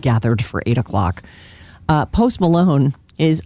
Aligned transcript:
gathered 0.00 0.44
for 0.44 0.62
eight 0.64 0.78
o'clock. 0.78 1.24
Uh, 1.88 2.06
Post 2.06 2.40
Malone 2.40 2.94
is 3.18 3.42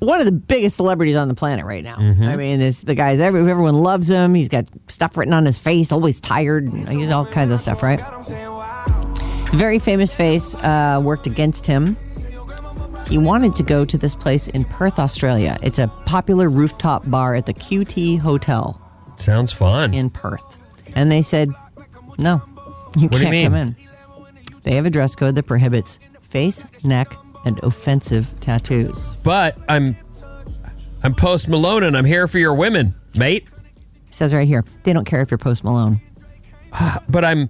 one 0.00 0.18
of 0.18 0.24
the 0.26 0.32
biggest 0.32 0.76
celebrities 0.76 1.14
on 1.16 1.28
the 1.28 1.34
planet 1.34 1.64
right 1.64 1.84
now. 1.84 1.96
I 1.98 2.36
mean, 2.36 2.58
there's 2.58 2.78
the 2.78 2.94
guys. 2.94 3.20
Every, 3.20 3.40
everyone 3.48 3.74
loves 3.74 4.08
him. 4.08 4.34
He's 4.34 4.48
got 4.48 4.66
stuff 4.88 5.16
written 5.16 5.34
on 5.34 5.44
his 5.44 5.58
face. 5.58 5.92
Always 5.92 6.20
tired. 6.20 6.72
He's 6.88 7.10
all 7.10 7.26
kinds 7.26 7.52
of 7.52 7.60
stuff, 7.60 7.82
right? 7.82 8.00
Very 9.52 9.78
famous 9.78 10.14
face 10.14 10.54
uh, 10.56 11.00
worked 11.02 11.26
against 11.26 11.66
him. 11.66 11.96
He 13.08 13.18
wanted 13.18 13.56
to 13.56 13.62
go 13.64 13.84
to 13.84 13.98
this 13.98 14.14
place 14.14 14.46
in 14.48 14.64
Perth, 14.64 14.98
Australia. 15.00 15.58
It's 15.62 15.80
a 15.80 15.88
popular 16.06 16.48
rooftop 16.48 17.10
bar 17.10 17.34
at 17.34 17.46
the 17.46 17.54
QT 17.54 18.20
Hotel 18.20 18.80
Sounds 19.16 19.52
fun. 19.52 19.92
in 19.92 20.08
Perth. 20.10 20.56
And 20.94 21.10
they 21.10 21.20
said, 21.20 21.50
no, 22.18 22.40
you 22.96 23.02
you 23.02 23.08
can't 23.08 23.22
come 23.22 23.30
mean? 23.32 23.54
in. 23.54 23.76
They 24.62 24.76
have 24.76 24.86
a 24.86 24.90
dress 24.90 25.16
code 25.16 25.34
that 25.34 25.42
prohibits 25.44 25.98
face, 26.22 26.64
neck, 26.84 27.12
and 27.44 27.58
offensive 27.62 28.28
tattoos. 28.40 29.14
but 29.24 29.56
I'm 29.68 29.96
I'm 31.02 31.14
Post 31.14 31.48
Malone 31.48 31.82
and 31.84 31.96
I'm 31.96 32.04
here 32.04 32.28
for 32.28 32.38
your 32.38 32.54
women, 32.54 32.94
mate. 33.16 33.46
It 34.08 34.14
says 34.14 34.34
right 34.34 34.46
here, 34.46 34.64
they 34.82 34.92
don't 34.92 35.06
care 35.06 35.22
if 35.22 35.30
you're 35.30 35.38
Post 35.38 35.64
Malone. 35.64 36.00
But 37.08 37.24
I'm 37.24 37.48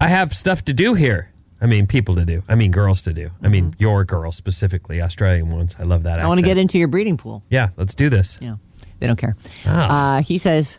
I 0.00 0.08
have 0.08 0.34
stuff 0.36 0.64
to 0.64 0.72
do 0.72 0.94
here. 0.94 1.30
I 1.60 1.66
mean, 1.66 1.86
people 1.86 2.16
to 2.16 2.24
do. 2.24 2.42
I 2.48 2.56
mean, 2.56 2.72
girls 2.72 3.02
to 3.02 3.12
do. 3.12 3.30
I 3.40 3.46
mean, 3.46 3.76
your 3.78 4.04
girl 4.04 4.32
specifically, 4.32 5.00
Australian 5.00 5.50
ones. 5.50 5.76
I 5.78 5.84
love 5.84 6.02
that. 6.02 6.16
Mm-hmm. 6.16 6.24
I 6.24 6.28
want 6.28 6.40
to 6.40 6.44
get 6.46 6.58
into 6.58 6.76
your 6.76 6.88
breeding 6.88 7.16
pool. 7.16 7.44
Yeah, 7.50 7.68
let's 7.76 7.94
do 7.94 8.10
this. 8.10 8.36
Yeah, 8.40 8.56
they 8.98 9.06
don't 9.06 9.16
care. 9.16 9.36
Ah. 9.64 10.16
Uh, 10.16 10.22
he 10.22 10.38
says, 10.38 10.78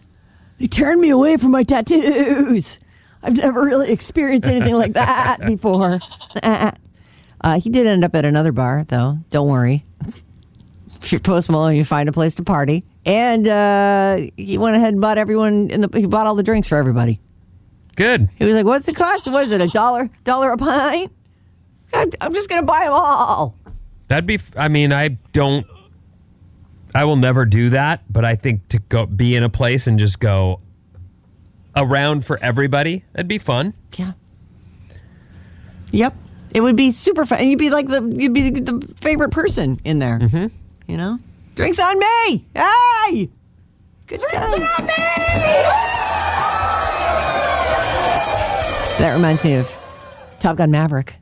they 0.60 0.68
turned 0.68 1.00
me 1.00 1.10
away 1.10 1.38
from 1.38 1.52
my 1.52 1.64
tattoos. 1.64 2.80
I've 3.22 3.38
never 3.38 3.62
really 3.64 3.92
experienced 3.92 4.48
anything 4.50 4.75
like 4.75 4.92
that 4.94 5.40
before. 5.46 6.00
uh, 7.44 7.59
he 7.59 7.70
did 7.70 7.86
end 7.86 8.04
up 8.04 8.16
at 8.16 8.26
another 8.26 8.52
bar, 8.52 8.86
though. 8.88 9.18
Don't 9.30 9.50
worry. 9.50 9.86
If 11.02 11.12
you're 11.12 11.20
Post 11.20 11.50
Malone, 11.50 11.76
you 11.76 11.86
find 11.86 12.08
a 12.08 12.14
place 12.14 12.36
to 12.36 12.44
party. 12.44 12.84
And 13.06 13.48
uh, 13.48 14.18
he 14.38 14.58
went 14.58 14.76
ahead 14.76 14.94
and 14.94 15.02
bought 15.02 15.18
everyone, 15.18 15.70
in 15.70 15.81
the, 15.81 15.90
he 15.94 16.06
bought 16.06 16.26
all 16.26 16.36
the 16.36 16.44
drinks 16.44 16.68
for 16.68 16.78
everybody. 16.78 17.20
Good. 17.96 18.30
He 18.36 18.46
was 18.46 18.56
like, 18.56 18.66
what's 18.66 18.86
the 18.86 18.94
cost? 18.94 19.28
What 19.28 19.46
is 19.46 19.52
it, 19.52 19.62
a 19.62 19.68
dollar, 19.68 20.09
dollar 20.24 20.52
a 20.52 20.58
pint? 20.58 21.12
I'm, 21.94 22.12
I'm 22.22 22.34
just 22.34 22.50
going 22.50 22.62
to 22.62 22.66
buy 22.66 22.86
them 22.86 22.94
all. 22.94 23.56
That'd 24.08 24.25
be. 24.25 24.40
I 24.56 24.68
mean, 24.68 24.92
I 24.92 25.10
don't. 25.31 25.66
I 26.96 27.06
will 27.06 27.16
never 27.16 27.46
do 27.46 27.70
that, 27.72 28.04
but 28.12 28.25
I 28.25 28.36
think 28.36 28.68
to 28.70 28.80
go 28.80 29.06
be 29.06 29.36
in 29.36 29.44
a 29.44 29.50
place 29.50 29.88
and 29.88 29.98
just 29.98 30.20
go 30.20 30.60
around 31.75 32.25
for 32.25 32.38
everybody, 32.40 33.04
that'd 33.14 33.28
be 33.28 33.38
fun. 33.40 33.74
Yeah. 33.96 34.14
Yep. 35.92 36.16
It 36.53 36.62
would 36.62 36.75
be 36.75 36.91
super 36.91 37.25
fun. 37.25 37.40
And 37.40 37.50
you'd 37.50 37.59
be 37.59 37.69
like 37.69 37.88
the 37.88 38.02
you'd 38.03 38.34
be 38.34 38.50
the, 38.52 38.62
the 38.62 38.94
favorite 39.02 39.30
person 39.31 39.80
in 39.84 40.00
there. 40.00 40.19
Mm-hmm. 40.19 40.47
You 40.91 40.97
know? 40.97 41.19
Drinks 41.56 41.80
on 41.80 41.97
me. 42.00 42.46
Hey. 42.56 43.30
Good 44.08 44.22
time. 44.31 44.59
That 49.00 49.13
reminds 49.16 49.44
me 49.44 49.56
of 49.56 49.75
Top 50.40 50.56
Gun 50.58 50.69
Maverick, 50.72 51.16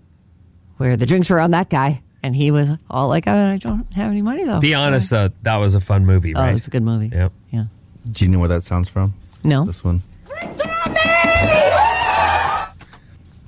where 0.78 0.98
the 0.98 1.06
drinks 1.06 1.30
were 1.30 1.40
on 1.40 1.52
that 1.52 1.70
guy, 1.70 2.02
and 2.22 2.36
he 2.36 2.52
was 2.52 2.70
all 2.90 3.08
like, 3.08 3.24
oh, 3.28 3.34
"I 3.54 3.58
don't 3.58 3.92
have 3.94 4.12
any 4.12 4.22
money 4.22 4.44
though." 4.44 4.60
Be 4.60 4.74
honest 4.76 5.10
though, 5.10 5.30
that 5.44 5.56
was 5.58 5.74
a 5.74 5.80
fun 5.80 6.06
movie, 6.06 6.36
Oh, 6.36 6.42
right? 6.42 6.56
it's 6.56 6.68
a 6.68 6.70
good 6.70 6.84
movie. 6.84 7.08
Yep. 7.16 7.32
Yeah. 7.52 7.66
Do 8.12 8.26
you 8.26 8.30
know 8.30 8.40
where 8.40 8.50
that 8.50 8.64
sounds 8.64 8.90
from? 8.90 9.14
No. 9.44 9.64
This 9.66 9.84
one. 9.84 10.02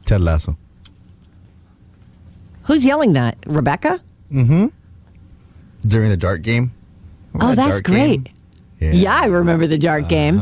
Ted 0.05 0.21
Lasso. 0.21 0.57
Who's 2.63 2.85
yelling 2.85 3.13
that? 3.13 3.37
Rebecca? 3.45 4.01
Mm-hmm. 4.31 4.67
During 5.87 6.09
the 6.09 6.17
dart 6.17 6.41
game. 6.41 6.71
Remember 7.33 7.51
Oh, 7.53 7.55
that 7.55 7.67
that's 7.67 7.81
dart 7.81 7.95
game? 7.95 8.21
great. 8.23 8.33
Yeah, 8.95 9.15
I 9.15 9.25
remember 9.27 9.65
the 9.65 9.77
dart 9.77 10.09
game. 10.09 10.41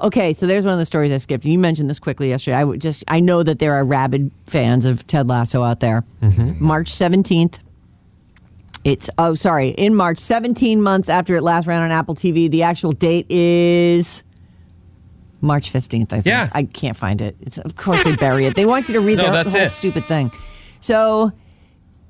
Okay, 0.00 0.32
so 0.32 0.46
there's 0.48 0.64
one 0.64 0.72
of 0.72 0.78
the 0.80 0.84
stories 0.86 1.12
I 1.12 1.18
skipped. 1.18 1.44
You 1.44 1.56
mentioned 1.56 1.88
this 1.88 2.00
quickly 2.00 2.28
yesterday. 2.30 2.56
I 2.56 2.64
would 2.64 2.80
just 2.80 3.04
I 3.06 3.20
know 3.20 3.44
that 3.44 3.60
there 3.60 3.74
are 3.74 3.84
rabid 3.84 4.32
fans 4.46 4.84
of 4.86 5.06
Ted 5.06 5.28
Lasso 5.28 5.62
out 5.62 5.78
there. 5.80 6.04
March 6.58 6.90
17th. 6.92 7.58
It's 8.82 9.08
oh 9.18 9.34
sorry, 9.36 9.68
in 9.70 9.94
March, 9.94 10.18
17 10.18 10.82
months 10.82 11.08
after 11.08 11.36
it 11.36 11.42
last 11.42 11.66
ran 11.68 11.80
on 11.82 11.90
Apple 11.92 12.14
TV. 12.16 12.50
The 12.50 12.62
actual 12.64 12.90
date 12.92 13.26
is 13.30 14.24
March 15.40 15.72
15th, 15.72 16.06
I 16.12 16.16
think. 16.16 16.26
Yeah. 16.26 16.48
I 16.52 16.64
can't 16.64 16.96
find 16.96 17.20
it. 17.20 17.36
It's 17.40 17.58
of 17.58 17.76
course 17.76 18.02
they 18.02 18.16
bury 18.16 18.46
it. 18.46 18.54
They 18.56 18.66
want 18.66 18.88
you 18.88 18.94
to 18.94 19.00
read 19.00 19.18
No, 19.18 19.24
their 19.24 19.32
that's 19.44 19.54
whole 19.54 19.62
it. 19.64 19.70
stupid 19.70 20.04
thing. 20.06 20.30
So, 20.80 21.32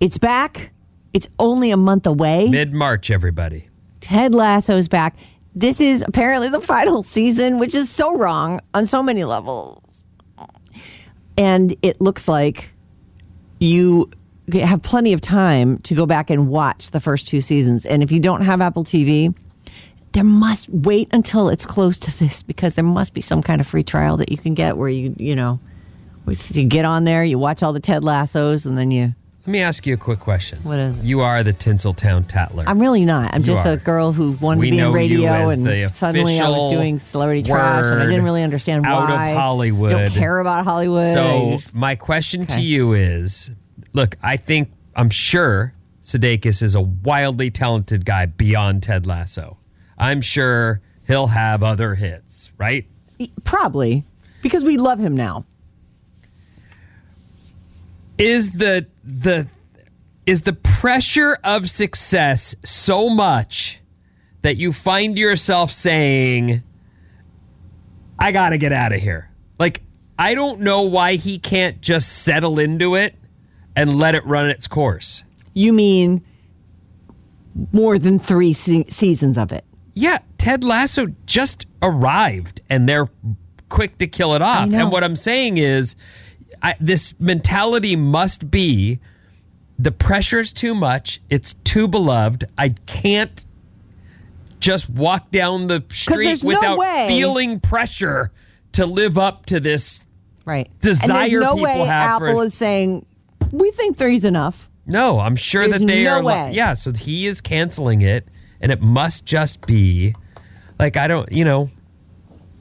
it's 0.01 0.19
back. 0.19 0.71
It's 1.13 1.29
only 1.39 1.71
a 1.71 1.77
month 1.77 2.07
away. 2.07 2.49
Mid 2.49 2.75
March, 2.75 3.11
everybody. 3.11 3.69
Ted 4.01 4.35
Lasso's 4.35 4.89
back. 4.89 5.17
This 5.55 5.81
is 5.81 6.05
apparently 6.07 6.49
the 6.49 6.61
final 6.75 7.03
season, 7.03 7.59
which 7.59 7.75
is 7.75 7.89
so 7.89 8.17
wrong 8.17 8.61
on 8.75 8.87
so 8.87 9.03
many 9.03 9.25
levels. 9.25 9.83
And 11.39 11.77
it 11.83 12.01
looks 12.01 12.29
like 12.29 12.69
you 13.59 14.11
have 14.53 14.83
plenty 14.83 15.13
of 15.13 15.21
time 15.21 15.79
to 15.81 15.95
go 15.95 16.07
back 16.07 16.31
and 16.31 16.49
watch 16.49 16.91
the 16.91 17.01
first 17.01 17.29
two 17.29 17.41
seasons. 17.41 17.85
And 17.85 18.03
if 18.03 18.13
you 18.13 18.21
don't 18.21 18.43
have 18.43 18.61
Apple 18.61 18.85
TV, 18.85 19.35
there 20.13 20.25
must 20.25 20.69
wait 20.69 21.09
until 21.13 21.49
it's 21.49 21.67
close 21.67 21.99
to 21.99 22.19
this 22.19 22.43
because 22.43 22.75
there 22.75 22.85
must 22.85 23.13
be 23.13 23.21
some 23.21 23.43
kind 23.43 23.61
of 23.61 23.67
free 23.67 23.83
trial 23.83 24.17
that 24.19 24.31
you 24.31 24.39
can 24.39 24.55
get 24.55 24.77
where 24.77 24.89
you, 24.89 25.15
you 25.19 25.35
know, 25.35 25.61
you 26.27 26.65
get 26.65 26.85
on 26.85 27.05
there, 27.05 27.25
you 27.25 27.39
watch 27.39 27.63
all 27.63 27.73
the 27.73 27.81
Ted 27.81 28.03
Lassos, 28.03 28.67
and 28.67 28.77
then 28.77 28.91
you. 28.91 29.15
Let 29.47 29.53
me 29.53 29.61
ask 29.61 29.87
you 29.87 29.95
a 29.95 29.97
quick 29.97 30.19
question. 30.19 30.59
What 30.65 30.81
is 30.81 30.97
it? 30.99 31.05
You 31.05 31.21
are 31.21 31.45
the 31.45 31.53
Tinseltown 31.53 32.27
Tattler. 32.27 32.65
I'm 32.67 32.81
really 32.81 33.05
not. 33.05 33.33
I'm 33.33 33.43
You 33.43 33.47
just 33.47 33.65
are. 33.65 33.75
a 33.75 33.77
girl 33.77 34.13
who 34.13 34.33
wanted 34.33 34.59
we 34.61 34.67
to 34.67 34.71
be 34.73 34.77
know 34.79 34.89
in 34.89 34.95
radio, 34.95 35.21
you 35.21 35.51
and 35.51 35.65
the 35.65 35.89
suddenly 35.95 36.41
I 36.41 36.49
was 36.49 36.73
doing 36.73 36.99
celebrity 36.99 37.45
trash, 37.45 37.85
and 37.85 37.95
I 37.95 37.99
word 37.99 38.09
didn't 38.09 38.25
really 38.25 38.43
understand 38.43 38.85
why. 38.85 38.91
out 38.91 39.05
of 39.05 39.37
Hollywood. 39.37 39.93
Don't 39.93 40.11
care 40.11 40.41
about 40.41 40.65
Hollywood. 40.65 41.15
So 41.15 41.61
my 41.73 41.95
question 41.95 42.45
to 42.47 42.55
Okay. 42.55 42.63
you 42.63 42.93
is: 42.95 43.53
Look, 43.93 44.17
I 44.21 44.37
think 44.37 44.73
I'm 44.97 45.11
sure 45.11 45.75
Sudeikis 46.03 46.61
is 46.61 46.75
a 46.75 46.81
wildly 46.81 47.53
talented 47.53 48.05
guy 48.05 48.27
beyond 48.27 48.83
Ted 48.83 49.07
Lasso. 49.07 49.59
I'm 49.97 50.23
sure 50.23 50.81
he'll 51.07 51.29
have 51.29 51.63
other 51.63 51.95
hits, 51.95 52.51
right? 52.59 52.85
Probably 53.45 54.05
because 54.43 54.65
we 54.65 54.77
love 54.77 54.99
him 54.99 55.15
now. 55.17 55.45
is 58.19 58.51
the 58.51 58.87
the 59.07 59.47
is 60.27 60.43
the 60.43 60.53
pressure 60.53 61.39
of 61.45 61.71
success 61.71 62.57
so 62.65 63.09
much 63.09 63.79
that 64.43 64.57
you 64.57 64.73
find 64.73 65.17
yourself 65.17 65.73
saying 65.73 66.63
I 68.19 68.33
got 68.33 68.51
to 68.51 68.59
get 68.59 68.73
out 68.73 68.93
of 68.93 69.01
here. 69.01 69.31
Like 69.59 69.83
I 70.19 70.35
don't 70.35 70.61
know 70.61 70.83
why 70.83 71.17
he 71.17 71.39
can't 71.39 71.81
just 71.81 72.25
settle 72.25 72.59
into 72.59 72.97
it 72.97 73.15
and 73.77 73.99
let 73.99 74.15
it 74.15 74.25
run 74.27 74.49
its 74.49 74.67
course. 74.67 75.23
You 75.55 75.73
mean 75.73 76.25
more 77.73 77.99
than 77.99 78.19
three 78.19 78.53
se- 78.53 78.87
seasons 78.89 79.39
of 79.39 79.53
it? 79.53 79.65
Yeah, 79.95 80.19
Ted 80.39 80.65
Lasso 80.65 81.07
just 81.25 81.67
arrived 81.81 82.61
and 82.69 82.89
they're 82.89 83.09
quick 83.69 83.99
to 83.99 84.07
kill 84.07 84.35
it 84.35 84.43
off. 84.43 84.71
And 84.73 84.91
what 84.91 85.05
I'm 85.05 85.17
saying 85.17 85.59
is, 85.59 85.97
I, 86.63 86.75
this 86.81 87.15
mentality 87.19 87.97
must 87.97 88.51
be 88.51 89.01
the 89.79 89.93
pressure's 89.93 90.53
too 90.53 90.75
much. 90.75 91.21
It's 91.31 91.55
too 91.65 91.87
beloved. 91.89 92.45
I 92.57 92.71
can't 92.87 93.45
just 94.59 94.89
walk 94.89 95.31
down 95.31 95.67
the 95.67 95.85
street 95.91 96.27
there's 96.27 96.45
no 96.45 96.77
without 96.77 97.09
feeling 97.09 97.61
pressure 97.61 98.33
to 98.73 98.87
live 98.87 99.19
up 99.19 99.47
to 99.47 99.61
this. 99.61 100.05
Right. 100.45 100.71
Desire 100.81 101.41
no 101.41 101.55
people 101.55 101.63
way 101.65 101.79
have 101.87 102.19
for- 102.21 102.29
Apple 102.29 102.41
is 102.43 102.55
saying 102.55 103.05
we 103.53 103.71
think 103.73 103.97
three's 103.97 104.25
enough. 104.25 104.69
No, 104.87 105.19
I'm 105.21 105.37
sure 105.37 105.67
There's 105.69 105.81
that 105.81 105.87
they 105.87 106.05
no 106.05 106.19
are. 106.19 106.23
way. 106.23 106.53
Yeah, 106.55 106.75
so 106.75 106.93
he 106.93 107.27
is 107.27 107.41
canceling 107.41 108.03
it, 108.03 108.29
and 108.61 108.71
it 108.71 108.81
must 108.81 109.27
just 109.27 109.67
be 109.67 110.15
like 110.79 110.97
I 110.97 111.09
don't, 111.09 111.31
you 111.33 111.45
know, 111.45 111.71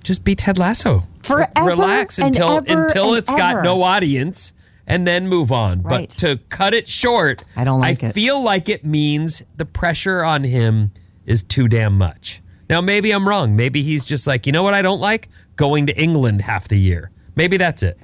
just 0.03 0.23
be 0.23 0.35
Ted 0.35 0.57
Lasso. 0.57 1.07
Forever 1.25 1.65
Relax 1.69 2.19
until 2.19 2.57
until 2.57 3.13
it's 3.15 3.31
got 3.31 3.63
no 3.63 3.83
audience, 3.83 4.53
and 4.87 5.05
then 5.07 5.27
move 5.27 5.51
on. 5.51 5.81
Right. 5.81 6.09
But 6.09 6.17
to 6.19 6.37
cut 6.49 6.73
it 6.73 6.87
short, 6.87 7.43
I 7.55 7.63
don't 7.63 7.79
like 7.79 8.03
I 8.03 8.07
it. 8.07 8.13
feel 8.13 8.41
like 8.41 8.69
it 8.69 8.85
means 8.85 9.41
the 9.57 9.65
pressure 9.65 10.23
on 10.23 10.43
him 10.43 10.91
is 11.25 11.43
too 11.43 11.67
damn 11.67 11.97
much. 11.97 12.41
Now 12.69 12.81
maybe 12.81 13.11
I'm 13.11 13.27
wrong. 13.27 13.55
Maybe 13.55 13.83
he's 13.83 14.05
just 14.05 14.27
like, 14.27 14.45
you 14.45 14.51
know 14.51 14.63
what 14.63 14.73
I 14.73 14.81
don't 14.81 14.99
like? 15.01 15.29
Going 15.55 15.87
to 15.87 15.97
England 15.97 16.41
half 16.41 16.67
the 16.67 16.77
year. 16.77 17.11
Maybe 17.35 17.57
that's 17.57 17.83
it. 17.83 17.99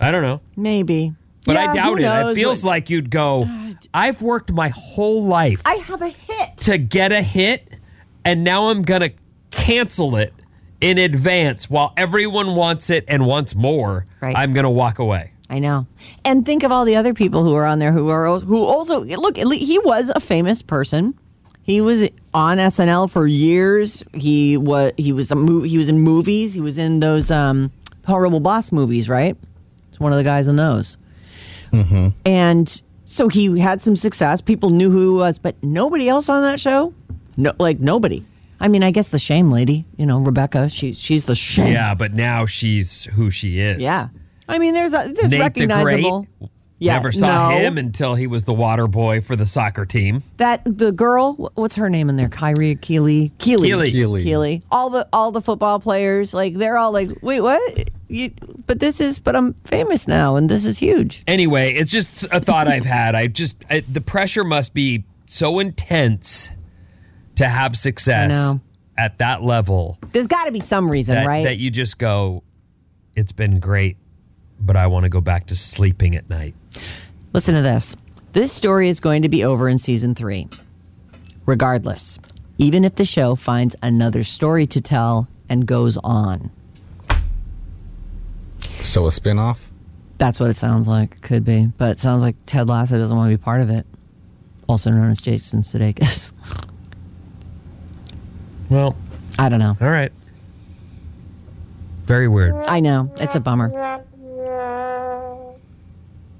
I 0.00 0.10
don't 0.10 0.22
know. 0.22 0.40
Maybe. 0.56 1.14
But 1.44 1.54
Yeah, 1.54 1.70
I 1.70 1.74
doubt 1.74 2.00
it. 2.00 2.30
It 2.30 2.34
feels 2.34 2.62
what- 2.62 2.68
like 2.70 2.90
you'd 2.90 3.10
go, 3.10 3.48
I've 3.94 4.22
worked 4.22 4.52
my 4.52 4.68
whole 4.68 5.24
life 5.24 5.60
I 5.64 5.74
have 5.74 6.02
a 6.02 6.08
hit. 6.08 6.56
to 6.58 6.78
get 6.78 7.10
a 7.12 7.20
hit, 7.22 7.68
and 8.24 8.44
now 8.44 8.68
I'm 8.68 8.82
going 8.82 9.00
to 9.00 9.12
cancel 9.50 10.16
it 10.16 10.32
in 10.82 10.98
advance 10.98 11.70
while 11.70 11.92
everyone 11.96 12.54
wants 12.54 12.90
it 12.90 13.04
and 13.08 13.24
wants 13.24 13.54
more. 13.54 14.04
Right. 14.20 14.36
I'm 14.36 14.52
going 14.52 14.64
to 14.64 14.70
walk 14.70 14.98
away. 14.98 15.32
I 15.48 15.58
know. 15.58 15.86
And 16.24 16.44
think 16.44 16.62
of 16.62 16.72
all 16.72 16.84
the 16.84 16.96
other 16.96 17.14
people 17.14 17.44
who 17.44 17.54
are 17.54 17.66
on 17.66 17.78
there 17.78 17.92
who 17.92 18.08
are 18.08 18.40
who 18.40 18.64
also 18.64 19.04
look. 19.04 19.36
He 19.36 19.78
was 19.78 20.10
a 20.14 20.20
famous 20.20 20.62
person. 20.62 21.18
He 21.62 21.80
was 21.80 22.08
on 22.34 22.58
SNL 22.58 23.10
for 23.10 23.26
years. 23.26 24.02
He 24.14 24.56
was 24.56 24.92
he 24.96 25.12
was 25.12 25.30
a 25.30 25.36
mo- 25.36 25.62
he 25.62 25.78
was 25.78 25.88
in 25.88 26.00
movies. 26.00 26.54
He 26.54 26.60
was 26.60 26.78
in 26.78 27.00
those 27.00 27.30
um, 27.30 27.70
horrible 28.06 28.40
boss 28.40 28.72
movies, 28.72 29.08
right? 29.08 29.36
He's 29.90 30.00
one 30.00 30.12
of 30.12 30.18
the 30.18 30.24
guys 30.24 30.48
in 30.48 30.56
those. 30.56 30.96
And 32.26 32.82
so 33.04 33.28
he 33.28 33.58
had 33.58 33.80
some 33.82 33.96
success. 33.96 34.40
People 34.40 34.70
knew 34.70 34.90
who 34.90 35.14
he 35.14 35.18
was, 35.20 35.38
but 35.38 35.54
nobody 35.62 36.08
else 36.08 36.28
on 36.28 36.42
that 36.42 36.60
show. 36.60 36.92
No, 37.36 37.52
like 37.58 37.78
nobody. 37.78 38.24
I 38.62 38.68
mean, 38.68 38.84
I 38.84 38.92
guess 38.92 39.08
the 39.08 39.18
shame 39.18 39.50
lady, 39.50 39.84
you 39.96 40.06
know, 40.06 40.20
Rebecca. 40.20 40.68
She 40.68 40.92
she's 40.92 41.24
the 41.24 41.34
shame. 41.34 41.72
Yeah, 41.72 41.94
but 41.94 42.14
now 42.14 42.46
she's 42.46 43.04
who 43.04 43.28
she 43.28 43.58
is. 43.58 43.78
Yeah. 43.78 44.08
I 44.48 44.58
mean, 44.58 44.72
there's 44.72 44.92
a, 44.94 45.10
there's 45.12 45.30
Nate 45.30 45.54
the 45.54 45.66
Great. 45.66 45.66
recognizable. 45.66 46.28
Yeah, 46.78 46.94
Never 46.94 47.12
saw 47.12 47.50
no. 47.50 47.58
him 47.58 47.78
until 47.78 48.14
he 48.16 48.26
was 48.26 48.44
the 48.44 48.52
water 48.52 48.86
boy 48.88 49.20
for 49.20 49.34
the 49.36 49.46
soccer 49.46 49.84
team. 49.84 50.22
That 50.36 50.62
the 50.64 50.92
girl, 50.92 51.52
what's 51.54 51.74
her 51.76 51.88
name 51.88 52.08
in 52.08 52.16
there? 52.16 52.28
Kyrie 52.28 52.74
Keeley, 52.76 53.32
Keeley, 53.38 53.68
Keeley. 53.68 53.90
Keeley. 53.90 54.22
Keeley. 54.24 54.62
All 54.70 54.90
the 54.90 55.08
all 55.12 55.32
the 55.32 55.40
football 55.40 55.80
players, 55.80 56.32
like 56.32 56.54
they're 56.54 56.76
all 56.76 56.92
like, 56.92 57.10
wait, 57.20 57.40
what? 57.40 57.88
You, 58.08 58.30
but 58.66 58.78
this 58.78 59.00
is, 59.00 59.18
but 59.18 59.34
I'm 59.34 59.54
famous 59.64 60.06
now, 60.06 60.36
and 60.36 60.48
this 60.48 60.64
is 60.64 60.78
huge. 60.78 61.22
Anyway, 61.26 61.74
it's 61.74 61.90
just 61.90 62.24
a 62.30 62.40
thought 62.40 62.68
I've 62.68 62.84
had. 62.84 63.14
I 63.16 63.26
just 63.26 63.56
I, 63.70 63.80
the 63.80 64.00
pressure 64.00 64.44
must 64.44 64.72
be 64.74 65.04
so 65.26 65.58
intense 65.60 66.50
to 67.36 67.48
have 67.48 67.76
success 67.76 68.54
at 68.98 69.18
that 69.18 69.42
level 69.42 69.98
There's 70.12 70.26
got 70.26 70.44
to 70.44 70.52
be 70.52 70.60
some 70.60 70.90
reason, 70.90 71.14
that, 71.14 71.26
right? 71.26 71.44
that 71.44 71.58
you 71.58 71.70
just 71.70 71.98
go, 71.98 72.42
it's 73.16 73.32
been 73.32 73.58
great, 73.58 73.96
but 74.60 74.76
I 74.76 74.86
want 74.86 75.04
to 75.04 75.08
go 75.08 75.20
back 75.20 75.46
to 75.46 75.56
sleeping 75.56 76.14
at 76.14 76.28
night. 76.28 76.54
Listen 77.32 77.54
to 77.54 77.62
this. 77.62 77.96
This 78.32 78.52
story 78.52 78.88
is 78.88 79.00
going 79.00 79.22
to 79.22 79.28
be 79.28 79.44
over 79.44 79.68
in 79.68 79.78
season 79.78 80.14
three. 80.14 80.46
Regardless, 81.46 82.18
even 82.58 82.84
if 82.84 82.94
the 82.94 83.04
show 83.04 83.34
finds 83.34 83.74
another 83.82 84.22
story 84.24 84.66
to 84.68 84.80
tell 84.80 85.26
and 85.48 85.66
goes 85.66 85.98
on. 85.98 86.50
So 88.82 89.06
a 89.06 89.10
spinoff? 89.10 89.58
That's 90.18 90.38
what 90.38 90.50
it 90.50 90.56
sounds 90.56 90.86
like. 90.86 91.20
Could 91.20 91.44
be. 91.44 91.68
But 91.78 91.92
it 91.92 91.98
sounds 91.98 92.22
like 92.22 92.36
Ted 92.46 92.68
Lasso 92.68 92.96
doesn't 92.98 93.16
want 93.16 93.32
to 93.32 93.36
be 93.36 93.42
part 93.42 93.60
of 93.60 93.70
it. 93.70 93.86
Also 94.68 94.90
known 94.90 95.10
as 95.10 95.20
Jason 95.20 95.62
Sudeikis. 95.62 96.31
Well, 98.72 98.96
I 99.38 99.50
don't 99.50 99.58
know. 99.58 99.76
all 99.82 99.90
right. 99.90 100.10
Very 102.06 102.26
weird. 102.26 102.54
I 102.66 102.80
know. 102.80 103.12
It's 103.18 103.34
a 103.34 103.40
bummer. 103.40 103.68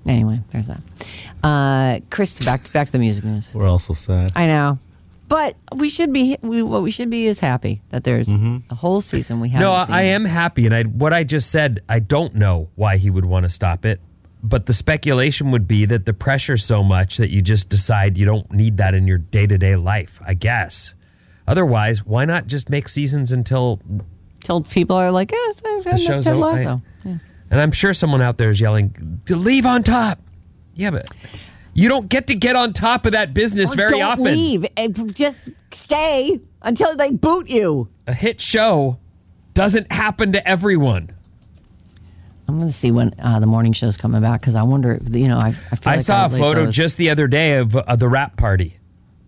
Anyway, 0.06 0.40
there's 0.50 0.67
that. 0.67 0.82
Uh, 1.43 2.00
Chris, 2.08 2.32
back 2.38 2.73
back 2.73 2.87
to 2.87 2.93
the 2.93 2.99
music 2.99 3.25
news. 3.25 3.52
We're 3.52 3.69
also 3.69 3.93
sad. 3.93 4.32
I 4.34 4.46
know, 4.46 4.79
but 5.29 5.56
we 5.76 5.90
should 5.90 6.11
be. 6.11 6.38
We 6.40 6.62
what 6.62 6.82
we 6.82 6.90
should 6.90 7.11
be 7.11 7.26
is 7.26 7.38
happy 7.38 7.82
that 7.90 8.05
there's 8.05 8.29
a 8.29 8.75
whole 8.75 9.02
season 9.02 9.38
we 9.38 9.50
haven't. 9.50 9.69
No, 9.69 9.73
I, 9.75 9.85
seen. 9.85 9.94
I 9.94 10.02
am 10.02 10.25
happy, 10.25 10.64
and 10.64 10.75
I 10.75 10.85
what 10.85 11.12
I 11.12 11.25
just 11.25 11.50
said. 11.50 11.82
I 11.87 11.99
don't 11.99 12.35
know 12.35 12.70
why 12.76 12.96
he 12.96 13.11
would 13.11 13.26
want 13.26 13.44
to 13.44 13.50
stop 13.50 13.85
it, 13.85 14.00
but 14.43 14.64
the 14.64 14.73
speculation 14.73 15.50
would 15.50 15.69
be 15.69 15.85
that 15.85 16.06
the 16.06 16.14
pressure's 16.14 16.64
so 16.64 16.82
much 16.82 17.19
that 17.19 17.28
you 17.28 17.43
just 17.43 17.69
decide 17.69 18.17
you 18.17 18.25
don't 18.25 18.50
need 18.50 18.78
that 18.78 18.94
in 18.94 19.06
your 19.06 19.19
day 19.19 19.46
to 19.46 19.58
day 19.58 19.76
life. 19.76 20.19
I 20.26 20.32
guess. 20.32 20.94
Otherwise, 21.52 22.04
why 22.06 22.25
not 22.25 22.46
just 22.46 22.70
make 22.70 22.88
seasons 22.88 23.31
until? 23.31 23.78
Till 24.40 24.62
people 24.62 24.96
are 24.96 25.10
like, 25.10 25.31
yeah, 25.31 25.38
I've 25.66 25.84
had 25.84 26.00
enough 26.00 26.14
show's 26.16 26.25
Ted 26.25 26.37
Lasso. 26.37 26.81
I- 27.04 27.20
And 27.50 27.60
I'm 27.60 27.70
sure 27.72 27.93
someone 27.93 28.22
out 28.22 28.38
there 28.38 28.50
is 28.50 28.58
yelling, 28.60 29.20
"Leave 29.28 29.66
on 29.66 29.82
top." 29.82 30.19
Yeah, 30.75 30.90
but 30.90 31.10
you 31.75 31.88
don't 31.90 32.08
get 32.08 32.26
to 32.28 32.34
get 32.34 32.56
on 32.56 32.73
top 32.73 33.04
of 33.04 33.12
that 33.12 33.35
business 33.35 33.75
very 33.75 33.90
Don't 33.90 34.02
often. 34.02 34.25
leave. 34.25 34.64
and 34.78 35.14
Just 35.14 35.38
stay 35.73 36.40
until 36.62 36.97
they 36.97 37.11
boot 37.11 37.50
you. 37.50 37.88
A 38.06 38.14
hit 38.14 38.40
show 38.40 38.97
doesn't 39.52 39.92
happen 39.92 40.32
to 40.32 40.49
everyone. 40.49 41.11
I'm 42.49 42.56
going 42.56 42.68
to 42.68 42.75
see 42.75 42.90
when 42.90 43.14
uh, 43.21 43.38
the 43.38 43.47
morning 43.47 43.73
show's 43.75 43.97
coming 43.99 44.21
back 44.23 44.40
because 44.40 44.54
I 44.54 44.62
wonder. 44.62 44.99
You 45.11 45.28
know, 45.28 45.38
I, 45.38 45.49
I 45.49 45.76
feel 45.76 45.92
I 45.92 45.97
like 45.97 46.04
saw 46.06 46.26
a 46.26 46.28
late 46.28 46.38
photo 46.40 46.64
those. 46.64 46.75
just 46.75 46.97
the 46.97 47.11
other 47.11 47.26
day 47.28 47.59
of 47.59 47.76
uh, 47.76 47.97
the 47.97 48.09
wrap 48.09 48.37
party. 48.38 48.78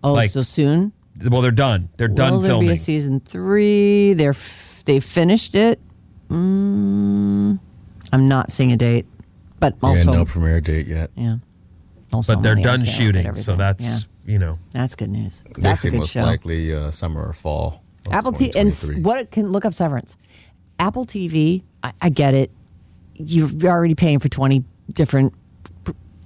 oh 0.03 0.13
like- 0.13 0.31
so 0.31 0.41
soon. 0.41 0.91
Well, 1.23 1.41
they're 1.41 1.51
done. 1.51 1.89
They're 1.97 2.07
Will 2.09 2.15
done 2.15 2.41
there 2.41 2.49
filming. 2.51 2.67
be 2.69 2.73
a 2.73 2.77
season 2.77 3.19
three? 3.21 4.13
They're 4.13 4.31
f- 4.31 4.83
they 4.85 4.99
finished 4.99 5.55
it. 5.55 5.79
Mm, 6.29 7.59
I'm 8.11 8.27
not 8.27 8.51
seeing 8.51 8.71
a 8.71 8.77
date, 8.77 9.05
but 9.59 9.75
yeah, 9.81 10.03
no 10.03 10.25
premiere 10.25 10.59
date 10.61 10.87
yet. 10.87 11.11
yeah. 11.15 11.37
Also 12.11 12.35
but 12.35 12.43
they're 12.43 12.55
done 12.55 12.63
can't 12.63 12.79
look 12.81 12.87
at 12.87 12.93
shooting, 12.93 13.35
so 13.35 13.55
that's 13.55 13.83
yeah, 13.85 14.33
you 14.33 14.39
know. 14.39 14.57
that's 14.71 14.95
good 14.95 15.09
news. 15.09 15.43
They 15.55 15.61
That's 15.61 15.79
a 15.79 15.83
say 15.83 15.89
good 15.91 15.97
most 15.99 16.11
show. 16.11 16.21
likely 16.21 16.73
uh, 16.73 16.91
summer 16.91 17.25
or 17.27 17.33
fall. 17.33 17.81
Apple 18.11 18.33
TV 18.33 18.53
and 18.55 19.03
what 19.05 19.31
can 19.31 19.51
look 19.51 19.65
up 19.65 19.73
Severance. 19.73 20.15
Apple 20.77 21.05
TV, 21.05 21.63
I, 21.83 21.93
I 22.01 22.09
get 22.09 22.33
it. 22.33 22.51
You're 23.15 23.49
already 23.63 23.95
paying 23.95 24.19
for 24.19 24.29
20 24.29 24.63
different 24.93 25.33
p- 25.33 25.39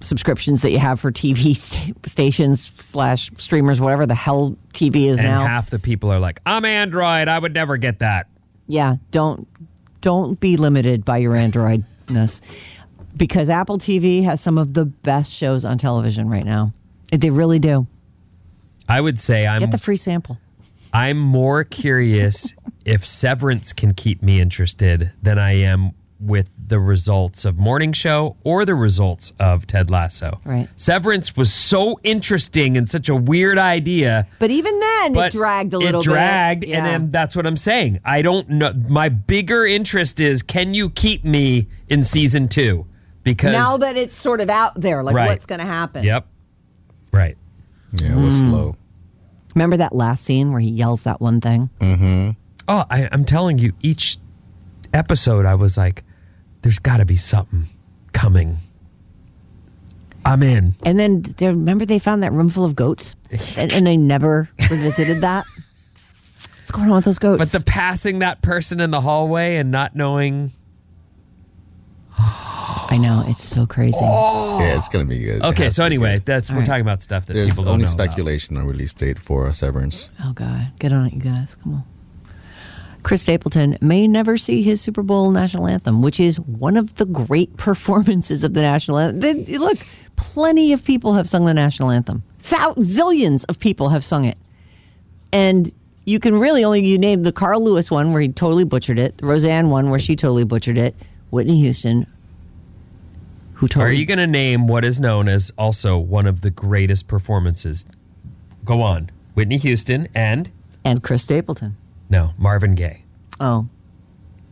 subscriptions 0.01 0.62
that 0.62 0.72
you 0.72 0.79
have 0.79 1.00
for 1.00 1.12
TV 1.12 1.56
sta- 1.56 1.94
stations 2.06 2.72
slash 2.77 3.32
streamers, 3.38 3.82
whatever 3.82 4.06
the 4.06 4.15
hell 4.15 4.56
TV 4.74 5.06
is 5.08 5.18
And 5.20 5.27
now. 5.27 5.46
half 5.46 5.70
the 5.70 5.79
people 5.79 6.12
are 6.12 6.20
like, 6.20 6.39
"I'm 6.46 6.65
Android. 6.65 7.27
I 7.27 7.38
would 7.39 7.53
never 7.53 7.77
get 7.77 8.00
that." 8.00 8.27
yeah, 8.68 8.98
don't 9.12 9.48
don't 10.01 10.39
be 10.39 10.56
limited 10.58 11.03
by 11.03 11.18
your 11.18 11.34
Androidness 11.34 12.39
because 13.18 13.50
Apple 13.50 13.79
TV 13.79 14.24
has 14.24 14.39
some 14.39 14.58
of 14.58 14.74
the 14.74 14.86
best 14.86 15.32
shows 15.34 15.65
on 15.65 15.77
television 15.77 16.29
right 16.29 16.46
now. 16.46 16.72
They 17.12 17.32
really 17.32 17.60
do. 17.60 17.88
I 18.88 19.01
would 19.01 19.20
say 19.20 19.46
I'm 19.48 19.60
Get 19.60 19.72
the 19.72 19.77
free 19.77 19.98
sample. 19.98 20.38
I'm 20.94 21.20
more 21.20 21.63
curious 21.63 22.53
if 22.86 23.06
Severance 23.06 23.74
can 23.74 23.94
keep 23.94 24.24
me 24.24 24.39
interested 24.39 25.12
than 25.22 25.38
I 25.38 25.51
am 25.53 25.91
with 26.20 26.50
the 26.68 26.80
results 26.80 27.46
of 27.46 27.58
Morning 27.58 27.94
Show 27.94 28.36
or 28.44 28.66
the 28.66 28.76
results 28.76 29.32
of 29.40 29.66
Ted 29.66 29.90
Lasso. 29.90 30.40
Right. 30.44 30.68
Severance 30.76 31.36
was 31.38 31.54
so 31.54 32.00
interesting 32.04 32.76
and 32.78 32.90
such 32.90 33.08
a 33.10 33.16
weird 33.16 33.58
idea. 33.58 34.28
But 34.40 34.52
even 34.52 34.78
then, 34.80 35.14
but 35.14 35.28
it 35.34 35.38
dragged 35.38 35.74
a 35.74 35.78
little 35.78 36.02
It 36.02 36.04
dragged, 36.04 36.62
bit. 36.62 36.72
and 36.72 36.86
then 36.86 37.12
that's 37.12 37.36
what 37.36 37.48
I'm 37.48 37.56
saying. 37.58 38.00
I 38.04 38.22
don't 38.22 38.50
know. 38.50 38.74
My 38.90 39.08
bigger 39.10 39.66
interest 39.66 40.20
is 40.20 40.42
can 40.44 40.74
you 40.74 40.90
keep 40.90 41.24
me 41.24 41.68
in 41.88 42.04
season 42.04 42.48
two? 42.48 42.86
because 43.24 43.52
now 43.52 43.78
that 43.78 43.96
it's 43.98 44.16
sort 44.16 44.42
of 44.42 44.50
out 44.50 44.80
there, 44.80 45.04
like 45.04 45.14
Right. 45.16 45.30
what's 45.30 45.46
going 45.46 45.60
to 45.60 45.66
happen? 45.66 46.04
Yep. 46.04 46.26
Right. 47.12 47.38
Yeah, 47.94 48.14
it 48.14 48.16
was 48.24 48.42
Mm. 48.42 48.50
slow. 48.50 48.76
Remember 49.56 49.78
that 49.78 49.94
last 49.94 50.24
scene 50.24 50.52
where 50.52 50.62
he 50.62 50.70
yells 50.70 51.04
that 51.04 51.20
one 51.22 51.40
thing? 51.42 51.70
Oh, 52.68 52.86
I, 52.90 53.08
I'm 53.12 53.26
telling 53.26 53.58
you, 53.58 53.74
each 53.82 54.18
episode, 54.94 55.46
I 55.46 55.56
was 55.56 55.78
like, 55.78 56.04
"There's 56.62 56.80
got 56.80 56.98
to 56.98 57.06
be 57.06 57.16
something 57.18 57.68
coming." 58.13 58.58
I'm 60.25 60.44
in. 60.44 60.75
And 60.84 61.00
then 61.00 61.22
there, 61.38 61.51
remember 61.51 61.86
they 61.86 61.98
found 62.00 62.24
that 62.24 62.34
room 62.34 62.50
full 62.50 62.66
of 62.66 62.75
goats, 62.75 63.16
and, 63.58 63.72
and 63.72 63.88
they 63.88 63.98
never 63.98 64.50
revisited 64.70 65.22
that. 65.22 65.46
What's 66.56 66.72
going 66.72 66.89
on 66.89 66.98
with 66.98 67.06
those 67.06 67.20
goats? 67.20 67.39
But 67.39 67.51
the 67.51 67.63
passing 67.63 68.20
that 68.20 68.42
person 68.42 68.80
in 68.80 68.92
the 68.92 69.01
hallway 69.01 69.56
and 69.56 69.72
not 69.72 69.96
knowing. 69.96 70.51
I 72.22 72.98
know 73.00 73.24
it's 73.28 73.44
so 73.44 73.66
crazy. 73.66 73.98
Oh. 74.01 74.60
Yeah, 74.60 74.78
it's 74.78 74.89
gonna 74.89 75.06
be 75.06 75.20
good. 75.20 75.42
Okay, 75.44 75.70
so 75.70 75.86
anyway, 75.86 76.16
good. 76.16 76.25
that's 76.25 76.50
All 76.50 76.56
we're 76.56 76.62
right. 76.62 76.68
talking 76.68 76.82
about 76.82 77.01
stuff 77.01 77.25
that 77.28 77.34
there's 77.34 77.51
people 77.51 77.63
don't 77.63 77.74
only 77.74 77.86
know. 77.86 77.92
about. 77.92 78.04
speculation 78.12 78.58
on 78.58 78.66
release 78.66 78.94
date 78.94 79.20
for 79.20 79.51
Severance. 79.54 80.12
Oh 80.24 80.34
God, 80.34 80.74
get 80.80 80.92
on 80.92 81.06
it, 81.06 81.13
you 81.13 81.22
guys! 81.22 81.56
Come 81.56 81.74
on. 81.75 81.84
Chris 83.03 83.22
Stapleton 83.22 83.77
may 83.82 84.08
never 84.08 84.38
see 84.38 84.62
his 84.62 84.82
Super 84.82 85.01
Bowl 85.01 85.32
national 85.32 85.68
anthem, 85.68 86.01
which 86.01 86.20
is 86.20 86.39
one 86.39 86.77
of 86.77 86.96
the 86.96 87.06
great 87.06 87.56
performances 87.58 88.44
of 88.44 88.53
the 88.53 88.62
national 88.62 88.98
anthem. 88.98 89.44
Look, 89.53 89.79
plenty 90.15 90.74
of 90.74 90.84
people 90.84 91.13
have 91.13 91.27
sung 91.27 91.46
the 91.46 91.53
national 91.53 91.91
anthem. 91.91 92.24
Thou- 92.50 92.74
zillions 92.75 93.46
of 93.48 93.60
people 93.60 93.89
have 93.89 94.03
sung 94.03 94.25
it, 94.25 94.38
and 95.32 95.72
you 96.06 96.20
can 96.20 96.36
really 96.39 96.63
only 96.63 96.86
you 96.86 96.98
name 96.98 97.24
the 97.24 97.32
Carl 97.32 97.63
Lewis 97.63 97.91
one 97.91 98.12
where 98.12 98.22
he 98.22 98.29
totally 98.29 98.63
butchered 98.63 99.00
it, 99.00 99.18
the 99.18 99.25
Roseanne 99.27 99.70
one 99.70 99.89
where 99.89 100.00
she 100.00 100.15
totally 100.15 100.44
butchered 100.44 100.77
it, 100.77 100.96
Whitney 101.29 101.60
Houston, 101.62 102.08
who 103.60 103.68
Are 103.75 103.91
you 103.91 104.06
going 104.06 104.20
to 104.20 104.27
name 104.27 104.68
what 104.68 104.86
is 104.86 105.01
known 105.01 105.27
as 105.27 105.51
also 105.58 105.98
one 105.98 106.25
of 106.25 106.39
the 106.41 106.50
greatest 106.50 107.08
performances? 107.08 107.86
Go 108.63 108.82
on. 108.82 109.12
Whitney 109.34 109.58
Houston 109.58 110.08
and 110.15 110.50
and 110.86 111.03
Chris 111.03 111.24
Stapleton. 111.24 111.75
No 112.10 112.32
Marvin 112.38 112.75
Gaye, 112.75 113.04
Oh, 113.39 113.68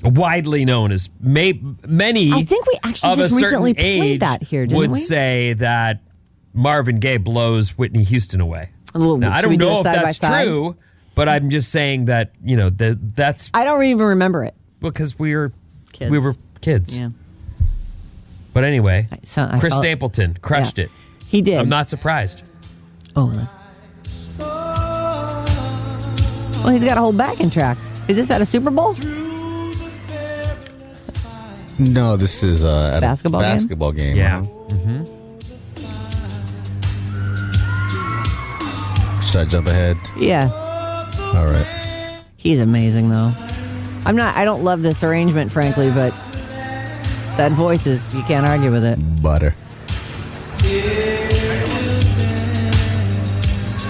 widely 0.04 0.64
known 0.66 0.92
as 0.92 1.10
may, 1.20 1.60
many. 1.88 2.32
I 2.32 2.44
think 2.44 2.66
we 2.68 2.80
actually 2.84 3.12
of 3.14 3.18
just 3.18 3.34
a 3.34 3.40
certain 3.40 3.44
recently 3.64 3.74
played 3.74 4.02
age 4.14 4.20
that 4.22 4.44
here, 4.44 4.66
didn't 4.66 4.78
would 4.78 4.92
we? 4.92 5.00
say 5.00 5.54
that 5.54 6.02
Marvin 6.54 7.00
Gaye 7.00 7.18
blows 7.18 7.78
Whitney 7.78 8.04
Houston 8.04 8.40
away. 8.42 8.70
Well, 8.96 9.18
now, 9.18 9.34
I 9.34 9.42
don't 9.42 9.50
we 9.52 9.58
do 9.58 9.66
know 9.66 9.78
if 9.80 9.84
that's 9.84 10.18
true, 10.20 10.76
but 11.16 11.28
I'm 11.28 11.50
just 11.50 11.72
saying 11.72 12.06
that 12.06 12.32
you 12.44 12.56
know 12.56 12.70
that 12.70 13.16
that's 13.16 13.50
I 13.54 13.64
don't 13.64 13.84
even 13.84 14.06
remember 14.06 14.44
it. 14.44 14.56
because 14.80 15.18
we 15.20 15.36
were 15.36 15.52
Kids. 15.94 16.12
we 16.12 16.20
were 16.20 16.36
kids. 16.62 16.98
Yeah. 16.98 17.10
But 18.54 18.64
anyway, 18.64 19.08
so 19.24 19.48
Chris 19.60 19.74
felt- 19.74 19.84
Stapleton 19.84 20.38
crushed 20.42 20.78
Yeah. 20.78 20.86
it. 20.86 20.92
He 21.28 21.42
did. 21.42 21.58
I'm 21.60 21.70
not 21.70 21.90
surprised. 21.90 22.42
Oh. 23.16 23.50
Well, 26.64 26.70
he's 26.74 26.84
got 26.84 26.98
a 26.98 27.02
whole 27.02 27.14
backing 27.14 27.50
track. 27.50 27.78
Is 28.08 28.18
this 28.18 28.30
at 28.32 28.42
a 28.42 28.46
Super 28.46 28.70
Bowl? 28.72 28.94
No, 31.80 32.18
this 32.18 32.42
is 32.44 32.64
uh, 32.64 32.92
at 32.96 33.02
Basketball 33.02 33.42
a 33.42 33.44
game? 33.44 33.54
basketball 33.54 33.92
game. 33.92 34.18
Yeah. 34.18 34.40
uh-huh. 34.40 35.04
Should 39.22 39.42
I 39.42 39.46
jump 39.46 39.68
ahead? 39.68 39.98
Yeah. 40.18 40.50
All 41.36 41.46
right. 41.46 42.24
He's 42.38 42.60
amazing, 42.60 43.10
though. 43.10 43.32
I'm 44.06 44.16
not. 44.16 44.36
I 44.38 44.46
don't 44.46 44.64
love 44.64 44.82
this 44.82 45.04
arrangement, 45.04 45.52
frankly, 45.52 45.90
but 45.92 46.12
that 47.36 47.52
voice 47.52 47.86
is. 47.86 48.16
You 48.16 48.24
can't 48.24 48.48
argue 48.48 48.72
with 48.72 48.86
it. 48.86 48.98
Butter. 49.22 49.54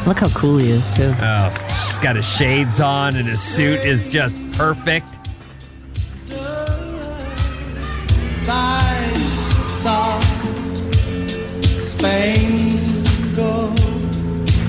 Look 0.08 0.20
how 0.20 0.30
cool 0.30 0.58
he 0.58 0.72
is, 0.72 0.90
too. 0.96 1.14
Oh, 1.20 1.67
he's 1.98 2.04
got 2.04 2.16
his 2.16 2.26
shades 2.26 2.80
on 2.80 3.16
and 3.16 3.28
his 3.28 3.42
suit 3.42 3.80
is 3.80 4.06
just 4.06 4.36
perfect. 4.52 5.18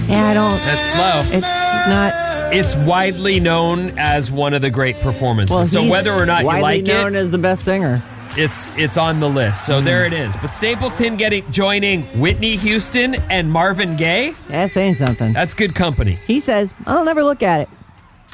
Yeah, 0.08 0.24
I 0.24 0.32
don't. 0.32 0.56
That's 0.64 0.86
slow. 0.86 1.20
It's 1.36 1.46
not. 1.88 2.14
It's 2.50 2.74
widely 2.76 3.40
known 3.40 3.92
as 3.98 4.30
one 4.30 4.54
of 4.54 4.62
the 4.62 4.70
great 4.70 4.96
performances. 5.00 5.54
Well, 5.54 5.66
so 5.66 5.82
he's 5.82 5.90
whether 5.90 6.14
or 6.14 6.24
not 6.24 6.40
you 6.40 6.46
widely 6.46 6.62
like 6.62 6.84
known 6.84 7.14
it, 7.14 7.18
as 7.18 7.30
the 7.30 7.36
best 7.36 7.62
singer. 7.62 8.02
It's 8.38 8.76
it's 8.78 8.96
on 8.96 9.20
the 9.20 9.28
list. 9.28 9.66
So 9.66 9.80
there 9.80 10.06
it 10.06 10.12
is. 10.12 10.34
But 10.36 10.48
Stapleton 10.54 11.16
getting 11.16 11.50
joining 11.50 12.02
Whitney 12.20 12.56
Houston 12.56 13.16
and 13.30 13.50
Marvin 13.52 13.96
Gaye. 13.96 14.34
That's 14.48 14.72
saying 14.72 14.94
something. 14.94 15.32
That's 15.32 15.54
good 15.54 15.74
company. 15.74 16.12
He 16.26 16.40
says, 16.40 16.72
"I'll 16.86 17.04
never 17.04 17.22
look 17.22 17.42
at 17.42 17.60
it." 17.62 17.68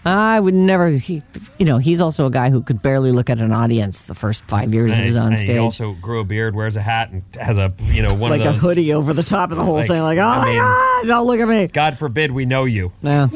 I 0.06 0.38
would 0.38 0.52
never. 0.52 0.90
He, 0.90 1.22
you 1.58 1.64
know, 1.64 1.78
he's 1.78 2.02
also 2.02 2.26
a 2.26 2.30
guy 2.30 2.50
who 2.50 2.60
could 2.62 2.82
barely 2.82 3.10
look 3.10 3.30
at 3.30 3.38
an 3.38 3.52
audience 3.52 4.02
the 4.02 4.14
first 4.14 4.44
five 4.44 4.74
years 4.74 4.94
he 4.94 5.06
was 5.06 5.16
on 5.16 5.28
And 5.28 5.38
stage. 5.38 5.48
He 5.52 5.56
also 5.58 5.94
grew 5.94 6.20
a 6.20 6.24
beard, 6.24 6.54
wears 6.54 6.76
a 6.76 6.82
hat, 6.82 7.10
and 7.10 7.22
has 7.40 7.56
a 7.56 7.72
you 7.84 8.02
know 8.02 8.12
one 8.12 8.30
like 8.30 8.42
a 8.42 8.52
hoodie 8.52 8.92
over 8.92 9.14
the 9.14 9.22
top 9.22 9.50
of 9.50 9.56
the 9.56 9.64
whole 9.64 9.76
Like, 9.76 9.88
thing. 9.88 10.02
Like, 10.02 10.18
oh 10.18 10.22
I 10.22 10.36
my 10.38 10.44
mean- 10.44 10.58
god, 10.58 11.06
don't 11.06 11.26
look 11.26 11.40
at 11.40 11.48
me. 11.48 11.68
God 11.68 11.98
forbid 11.98 12.32
we 12.32 12.44
know 12.44 12.64
you. 12.66 12.92
Yeah. 13.00 13.28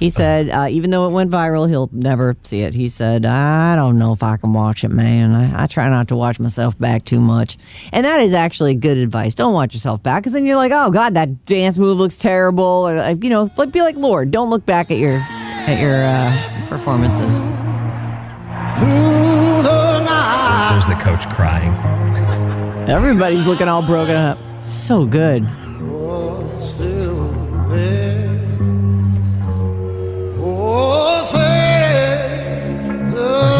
He 0.00 0.08
said, 0.08 0.48
uh, 0.48 0.68
even 0.70 0.90
though 0.90 1.06
it 1.06 1.10
went 1.10 1.30
viral, 1.30 1.68
he'll 1.68 1.90
never 1.92 2.34
see 2.42 2.62
it. 2.62 2.72
He 2.72 2.88
said, 2.88 3.26
I 3.26 3.76
don't 3.76 3.98
know 3.98 4.14
if 4.14 4.22
I 4.22 4.38
can 4.38 4.54
watch 4.54 4.82
it, 4.82 4.90
man. 4.90 5.34
I, 5.34 5.64
I 5.64 5.66
try 5.66 5.90
not 5.90 6.08
to 6.08 6.16
watch 6.16 6.40
myself 6.40 6.78
back 6.78 7.04
too 7.04 7.20
much. 7.20 7.58
And 7.92 8.06
that 8.06 8.20
is 8.20 8.32
actually 8.32 8.74
good 8.76 8.96
advice. 8.96 9.34
Don't 9.34 9.52
watch 9.52 9.74
yourself 9.74 10.02
back 10.02 10.22
because 10.22 10.32
then 10.32 10.46
you're 10.46 10.56
like, 10.56 10.72
oh, 10.74 10.90
God, 10.90 11.12
that 11.14 11.44
dance 11.44 11.76
move 11.76 11.98
looks 11.98 12.16
terrible. 12.16 12.64
Or, 12.64 13.10
you 13.10 13.28
know, 13.28 13.50
like, 13.58 13.72
be 13.72 13.82
like 13.82 13.96
Lord. 13.96 14.30
Don't 14.30 14.48
look 14.48 14.64
back 14.64 14.90
at 14.90 14.96
your 14.96 15.18
at 15.18 15.78
your 15.78 16.02
uh, 16.02 16.68
performances. 16.70 17.42
There's 20.72 20.88
the 20.88 20.94
coach 20.94 21.28
crying. 21.28 21.74
Everybody's 22.88 23.46
looking 23.46 23.68
all 23.68 23.82
broken 23.82 24.16
up. 24.16 24.38
So 24.64 25.04
good. 25.04 25.46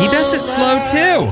He 0.00 0.08
does 0.08 0.32
it 0.32 0.44
slow 0.44 0.84
too. 0.90 1.30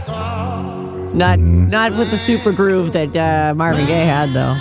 Not 1.16 1.38
not 1.38 1.96
with 1.96 2.10
the 2.10 2.18
super 2.18 2.52
groove 2.52 2.92
that 2.92 3.16
uh, 3.16 3.54
Marvin 3.54 3.86
Gaye 3.86 4.04
had, 4.04 4.32
though. 4.32 4.54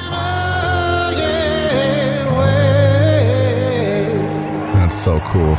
That's 4.74 4.96
so 4.96 5.20
cool. 5.20 5.58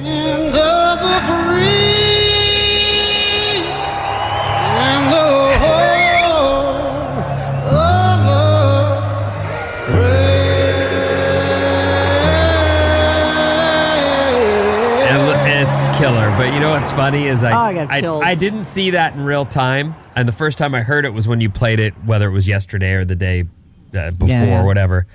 And 0.00 0.54
But 16.38 16.54
you 16.54 16.60
know 16.60 16.70
what's 16.70 16.92
funny 16.92 17.26
is 17.26 17.42
I, 17.42 17.50
Oh, 17.50 17.88
I 17.90 18.00
chills. 18.00 18.22
I 18.24 18.36
didn't 18.36 18.62
see 18.62 18.90
that 18.90 19.14
in 19.14 19.24
real 19.24 19.44
time, 19.44 19.96
and 20.14 20.28
the 20.28 20.32
first 20.32 20.56
time 20.56 20.72
I 20.72 20.82
heard 20.82 21.04
it 21.04 21.12
was 21.12 21.26
when 21.26 21.40
you 21.40 21.50
played 21.50 21.80
it, 21.80 21.94
whether 22.04 22.28
it 22.28 22.32
was 22.32 22.46
yesterday 22.46 22.92
or 22.92 23.04
the 23.04 23.16
day 23.16 23.42
uh, 23.92 24.12
before 24.12 24.28
Yeah, 24.28 24.44
yeah. 24.44 24.62
or 24.62 24.64
whatever. 24.64 25.08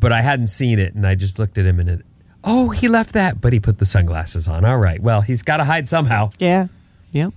But 0.00 0.12
I 0.14 0.22
hadn't 0.22 0.46
seen 0.48 0.78
it, 0.78 0.94
and 0.94 1.06
I 1.06 1.14
just 1.14 1.38
looked 1.38 1.58
at 1.58 1.66
him 1.66 1.78
and 1.78 1.90
it. 1.90 2.06
Oh, 2.42 2.70
he 2.70 2.88
left 2.88 3.12
that, 3.12 3.38
but 3.38 3.52
he 3.52 3.60
put 3.60 3.80
the 3.80 3.84
sunglasses 3.84 4.48
on. 4.48 4.64
All 4.64 4.78
right. 4.78 4.98
Well, 5.02 5.20
he's 5.20 5.42
got 5.42 5.58
to 5.58 5.64
hide 5.64 5.90
somehow. 5.90 6.30
Yeah. 6.38 6.68
Yep. 7.12 7.34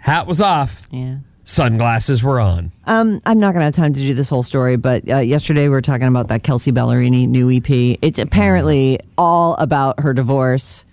Hat 0.00 0.26
was 0.26 0.40
off. 0.40 0.82
Yeah. 0.90 1.18
Sunglasses 1.44 2.24
were 2.24 2.40
on. 2.40 2.72
Um, 2.86 3.20
I'm 3.24 3.38
not 3.38 3.52
going 3.52 3.60
to 3.60 3.66
have 3.66 3.74
time 3.74 3.92
to 3.92 4.00
do 4.00 4.14
this 4.14 4.28
whole 4.28 4.42
story, 4.42 4.74
but 4.76 5.08
uh, 5.08 5.18
yesterday 5.18 5.62
we 5.64 5.68
were 5.70 5.82
talking 5.82 6.08
about 6.08 6.26
that 6.28 6.42
Kelsea 6.42 6.72
Ballerini 6.72 7.28
new 7.28 7.50
EP. 7.52 7.98
It's 8.02 8.18
apparently 8.18 8.98
all 9.16 9.54
about 9.56 10.00
her 10.00 10.12
divorce 10.12 10.84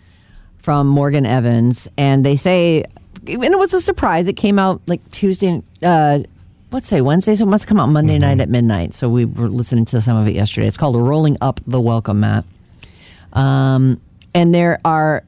from 0.67 0.85
Morgan 0.85 1.25
Evans, 1.25 1.87
and 1.97 2.25
they 2.25 2.35
say, 2.35 2.83
and 3.25 3.41
it 3.45 3.57
was 3.57 3.73
a 3.73 3.79
surprise. 3.79 4.27
It 4.27 4.33
came 4.33 4.59
out 4.59 4.81
like 4.85 4.99
Tuesday. 5.11 5.63
Uh, 5.81 6.19
let's 6.71 6.89
say 6.89 6.99
Wednesday, 6.99 7.35
so 7.35 7.45
it 7.45 7.47
must 7.47 7.67
come 7.67 7.79
out 7.79 7.85
Monday 7.85 8.19
night 8.19 8.41
at 8.41 8.49
midnight. 8.49 8.93
So 8.93 9.07
we 9.07 9.23
were 9.23 9.47
listening 9.47 9.85
to 9.85 10.01
some 10.01 10.17
of 10.17 10.27
it 10.27 10.35
yesterday. 10.35 10.67
It's 10.67 10.75
called 10.75 10.97
"Rolling 10.97 11.37
Up 11.39 11.61
the 11.65 11.79
Welcome 11.79 12.19
Mat." 12.19 12.43
Um, 13.31 14.01
and 14.35 14.53
there 14.53 14.81
are 14.83 15.23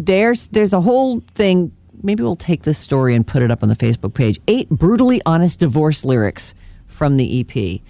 there's 0.00 0.48
there's 0.48 0.72
a 0.72 0.80
whole 0.80 1.20
thing. 1.36 1.70
Maybe 2.02 2.24
we'll 2.24 2.34
take 2.34 2.64
this 2.64 2.76
story 2.76 3.14
and 3.14 3.24
put 3.24 3.42
it 3.42 3.52
up 3.52 3.62
on 3.62 3.68
the 3.68 3.76
Facebook 3.76 4.12
page. 4.12 4.40
Eight 4.48 4.68
brutally 4.70 5.22
honest 5.24 5.60
divorce 5.60 6.04
lyrics 6.04 6.52
from 6.88 7.16
the 7.16 7.42
EP. 7.42 7.80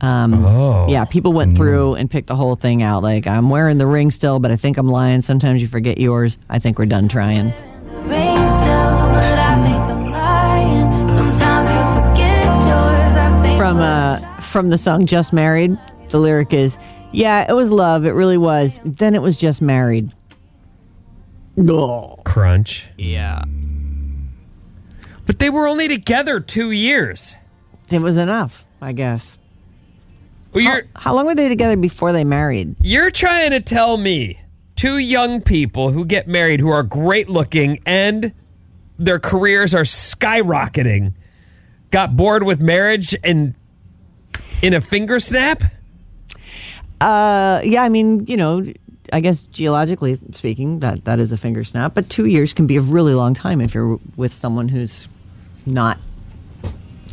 Um, 0.00 0.44
Oh. 0.44 0.86
Yeah, 0.88 1.04
people 1.04 1.32
went 1.32 1.56
through 1.56 1.94
and 1.94 2.08
picked 2.10 2.28
the 2.28 2.36
whole 2.36 2.54
thing 2.54 2.82
out. 2.82 3.02
Like, 3.02 3.26
I'm 3.26 3.50
wearing 3.50 3.78
the 3.78 3.86
ring 3.86 4.10
still, 4.10 4.38
but 4.38 4.50
I 4.50 4.56
think 4.56 4.76
I'm 4.78 4.86
lying. 4.88 5.20
Sometimes 5.22 5.60
you 5.60 5.66
forget 5.68 5.98
yours. 5.98 6.38
I 6.48 6.58
think 6.60 6.78
we're 6.78 6.86
done 6.86 7.08
trying. 7.08 7.46
ring 7.46 8.48
still, 8.48 9.08
but 9.10 9.24
I 9.24 9.54
think 9.64 9.76
I'm 9.76 10.10
lying. 10.12 11.08
Sometimes 11.08 11.66
you 11.66 11.78
forget 12.12 12.46
yours. 12.46 13.16
I 13.16 13.42
think 13.42 13.58
From 13.58 13.78
uh, 13.78 14.18
from 14.40 14.68
the 14.70 14.78
song 14.78 15.04
"Just 15.06 15.32
Married," 15.32 15.76
the 16.10 16.18
lyric 16.20 16.52
is, 16.52 16.78
"Yeah, 17.12 17.44
it 17.48 17.54
was 17.54 17.70
love. 17.70 18.04
It 18.06 18.12
really 18.12 18.38
was. 18.38 18.78
Then 18.84 19.14
it 19.16 19.22
was 19.22 19.36
just 19.36 19.60
married." 19.60 20.12
Ugh. 21.58 22.20
Crunch. 22.24 22.88
Yeah. 22.96 23.42
But 25.26 25.40
they 25.40 25.50
were 25.50 25.66
only 25.66 25.88
together 25.88 26.38
two 26.40 26.70
years. 26.70 27.34
It 27.90 27.98
was 28.00 28.16
enough, 28.16 28.64
I 28.80 28.92
guess. 28.92 29.36
Well, 30.52 30.64
How, 30.64 30.80
how 30.96 31.14
long 31.14 31.26
were 31.26 31.34
they 31.34 31.48
together 31.48 31.76
before 31.76 32.12
they 32.12 32.24
married? 32.24 32.76
you're 32.80 33.10
trying 33.10 33.50
to 33.50 33.60
tell 33.60 33.96
me 33.96 34.40
two 34.76 34.98
young 34.98 35.40
people 35.40 35.90
who 35.90 36.04
get 36.04 36.26
married 36.28 36.60
who 36.60 36.70
are 36.70 36.82
great 36.82 37.28
looking 37.28 37.80
and 37.84 38.32
their 38.98 39.18
careers 39.18 39.74
are 39.74 39.82
skyrocketing 39.82 41.12
got 41.90 42.16
bored 42.16 42.42
with 42.42 42.60
marriage 42.60 43.14
and 43.24 43.54
in 44.62 44.74
a 44.74 44.80
finger 44.80 45.20
snap? 45.20 45.62
Uh, 47.00 47.60
yeah, 47.64 47.82
I 47.82 47.88
mean, 47.88 48.26
you 48.26 48.36
know, 48.36 48.64
I 49.12 49.20
guess 49.20 49.42
geologically 49.44 50.18
speaking, 50.32 50.80
that 50.80 51.04
that 51.04 51.18
is 51.20 51.30
a 51.32 51.36
finger 51.36 51.62
snap. 51.64 51.94
But 51.94 52.10
two 52.10 52.26
years 52.26 52.52
can 52.52 52.66
be 52.66 52.76
a 52.76 52.80
really 52.80 53.14
long 53.14 53.34
time 53.34 53.60
if 53.60 53.72
you're 53.74 53.98
with 54.16 54.34
someone 54.34 54.68
who's 54.68 55.06
not 55.64 55.98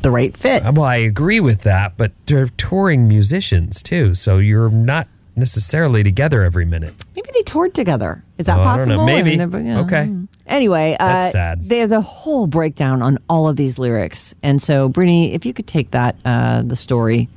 the 0.05 0.11
right 0.11 0.37
fit. 0.37 0.63
Well, 0.63 0.83
I 0.83 0.97
agree 0.97 1.39
with 1.39 1.61
that, 1.61 1.97
but 1.97 2.11
they're 2.27 2.47
touring 2.57 3.07
musicians 3.07 3.81
too, 3.81 4.13
so 4.13 4.37
you're 4.37 4.69
not 4.69 5.07
necessarily 5.35 6.03
together 6.03 6.43
every 6.43 6.63
minute. 6.63 6.93
Maybe 7.15 7.27
they 7.33 7.41
toured 7.41 7.73
together. 7.73 8.23
Is 8.37 8.45
that 8.45 8.59
Oh, 8.59 8.61
I 8.61 8.63
possible? 8.65 8.85
don't 8.97 8.97
know. 8.97 9.05
Maybe. 9.05 9.35
mean, 9.37 9.65
yeah. 9.65 9.79
Okay. 9.81 10.11
Anyway, 10.45 10.95
uh, 10.99 11.07
That's 11.07 11.31
sad. 11.31 11.67
there's 11.69 11.91
a 11.91 12.01
whole 12.01 12.45
breakdown 12.45 13.01
on 13.01 13.17
all 13.29 13.47
of 13.47 13.55
these 13.55 13.79
lyrics, 13.79 14.35
and 14.43 14.61
so 14.61 14.87
Brittany, 14.89 15.33
if 15.33 15.43
you 15.43 15.53
could 15.53 15.65
take 15.65 15.89
that, 15.91 16.15
uh, 16.23 16.61
the 16.61 16.75
story, 16.75 17.27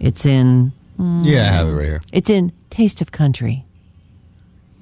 it's 0.00 0.24
in 0.24 0.72
Yeah, 0.98 1.42
I 1.50 1.52
have 1.52 1.68
it 1.68 1.72
right 1.72 1.84
here. 1.84 2.02
it's 2.10 2.30
in 2.30 2.52
Taste 2.70 3.02
of 3.02 3.12
Country. 3.12 3.64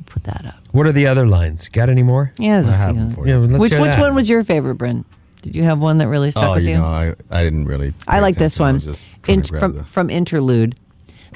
Put 0.06 0.22
that 0.24 0.44
up. 0.46 0.54
What 0.70 0.86
are 0.86 0.92
the 0.92 1.08
other 1.08 1.26
lines? 1.26 1.68
Got 1.68 1.90
any 1.90 2.02
more? 2.04 2.32
Yeah, 2.38 2.54
there's 2.60 2.68
I 2.70 2.74
a 2.74 2.76
have 2.76 2.94
few. 2.94 3.00
them 3.06 3.10
for 3.14 3.26
Yeah, 3.26 3.34
you. 3.34 3.40
let's 3.48 3.52
Which 3.60 3.72
which 3.72 3.80
that. 3.80 4.00
one 4.00 4.14
was 4.14 4.28
your 4.30 4.44
favorite, 4.44 4.76
Bryn? 4.76 5.04
Did 5.42 5.56
you 5.56 5.62
have 5.64 5.78
one 5.78 5.98
that 5.98 6.08
really 6.08 6.30
stuck 6.30 6.44
Oh, 6.44 6.54
with 6.54 6.64
you 6.64 6.70
you? 6.70 6.78
know, 6.78 6.84
I, 6.84 7.14
I 7.30 7.42
didn't 7.42 7.64
really. 7.66 7.94
I 8.06 8.20
like 8.20 8.36
this 8.36 8.58
one. 8.58 8.74
was 8.74 8.84
just 8.84 9.08
trying 9.22 9.38
In, 9.40 9.44
from 9.46 9.72
the- 9.76 9.84
from 9.84 10.10
interlude. 10.10 10.76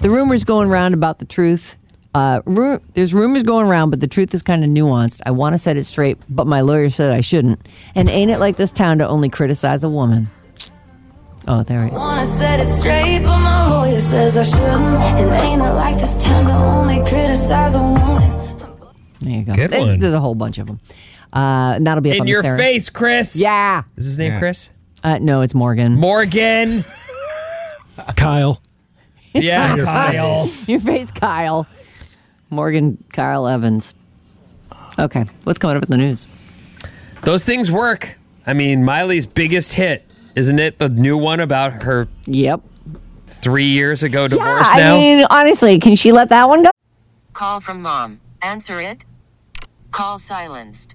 The 0.02 0.10
rumors 0.10 0.44
going 0.44 0.68
around 0.70 0.92
about 0.94 1.18
the 1.18 1.24
truth. 1.24 1.76
Uh, 2.14 2.40
ru- 2.46 2.80
there's 2.94 3.12
rumors 3.14 3.42
going 3.42 3.66
around, 3.66 3.90
but 3.90 3.98
the 4.00 4.06
truth 4.06 4.34
is 4.34 4.42
kind 4.42 4.62
of 4.62 4.70
nuanced. 4.70 5.20
I 5.26 5.30
want 5.32 5.54
to 5.54 5.58
set 5.58 5.76
it 5.76 5.84
straight, 5.84 6.16
but 6.28 6.46
my 6.46 6.60
lawyer 6.60 6.88
said 6.90 7.12
I 7.12 7.20
shouldn't. 7.20 7.60
And 7.96 8.08
ain't 8.08 8.30
it 8.30 8.38
like 8.38 8.56
this 8.56 8.70
town 8.70 8.98
to 8.98 9.08
only 9.08 9.28
criticize 9.28 9.82
a 9.82 9.88
woman? 9.88 10.28
Oh, 11.48 11.62
there 11.62 11.84
it 11.86 11.92
is. 11.92 11.98
Wanna 11.98 12.24
set 12.26 12.60
it 12.60 12.68
straight, 12.68 13.18
but 13.24 13.38
my 13.40 13.68
lawyer 13.68 13.98
says 14.00 14.36
I 14.36 14.44
shouldn't. 14.44 14.98
And 14.98 15.30
ain't 15.42 15.60
it 15.62 15.72
like 15.74 15.96
this 15.96 16.16
time 16.16 16.46
to 16.46 16.52
only 16.52 16.98
criticize 17.08 17.74
a 17.74 17.82
woman? 17.82 18.30
There 19.20 19.30
you 19.32 19.42
go. 19.44 19.54
Good 19.54 19.70
one. 19.72 19.98
There's 20.00 20.14
a 20.14 20.20
whole 20.20 20.34
bunch 20.34 20.58
of 20.58 20.66
them. 20.68 20.80
Uh, 21.34 21.74
and 21.76 21.86
that'll 21.86 22.00
be 22.00 22.10
up 22.10 22.14
In 22.16 22.20
on 22.20 22.26
the 22.26 22.30
your 22.30 22.42
Sarah- 22.42 22.56
face, 22.58 22.88
Chris. 22.90 23.34
Yeah. 23.34 23.82
Is 23.96 24.04
his 24.04 24.18
name 24.18 24.32
Yeah. 24.34 24.38
Chris? 24.38 24.68
Uh, 25.02 25.18
no, 25.18 25.40
it's 25.42 25.54
Morgan. 25.54 25.96
Morgan. 25.96 26.84
Kyle. 28.16 28.60
Yeah, 29.32 29.76
Kyle. 29.76 30.48
your 30.66 30.80
face, 30.80 31.10
Kyle. 31.10 31.66
Morgan, 32.50 33.02
Kyle 33.12 33.48
Evans. 33.48 33.94
Okay, 34.98 35.24
what's 35.42 35.58
coming 35.58 35.76
up 35.76 35.82
in 35.82 35.90
the 35.90 35.96
news? 35.96 36.26
Those 37.24 37.44
things 37.44 37.70
work. 37.70 38.16
I 38.46 38.52
mean, 38.52 38.84
Miley's 38.84 39.26
biggest 39.26 39.72
hit, 39.72 40.06
isn't 40.36 40.58
it? 40.60 40.78
The 40.78 40.88
new 40.88 41.16
one 41.16 41.40
about 41.40 41.82
her 41.82 42.06
Yep. 42.26 42.60
three 43.26 43.64
years 43.66 44.02
ago 44.04 44.28
divorce 44.28 44.68
yeah, 44.74 44.80
now. 44.80 44.94
I 44.94 44.98
mean, 44.98 45.26
honestly, 45.30 45.78
can 45.80 45.96
she 45.96 46.12
let 46.12 46.28
that 46.30 46.48
one 46.48 46.62
go? 46.62 46.70
Call 47.32 47.58
from 47.60 47.82
mom. 47.82 48.20
Answer 48.40 48.78
it. 48.80 49.04
Call 49.90 50.18
silenced. 50.20 50.94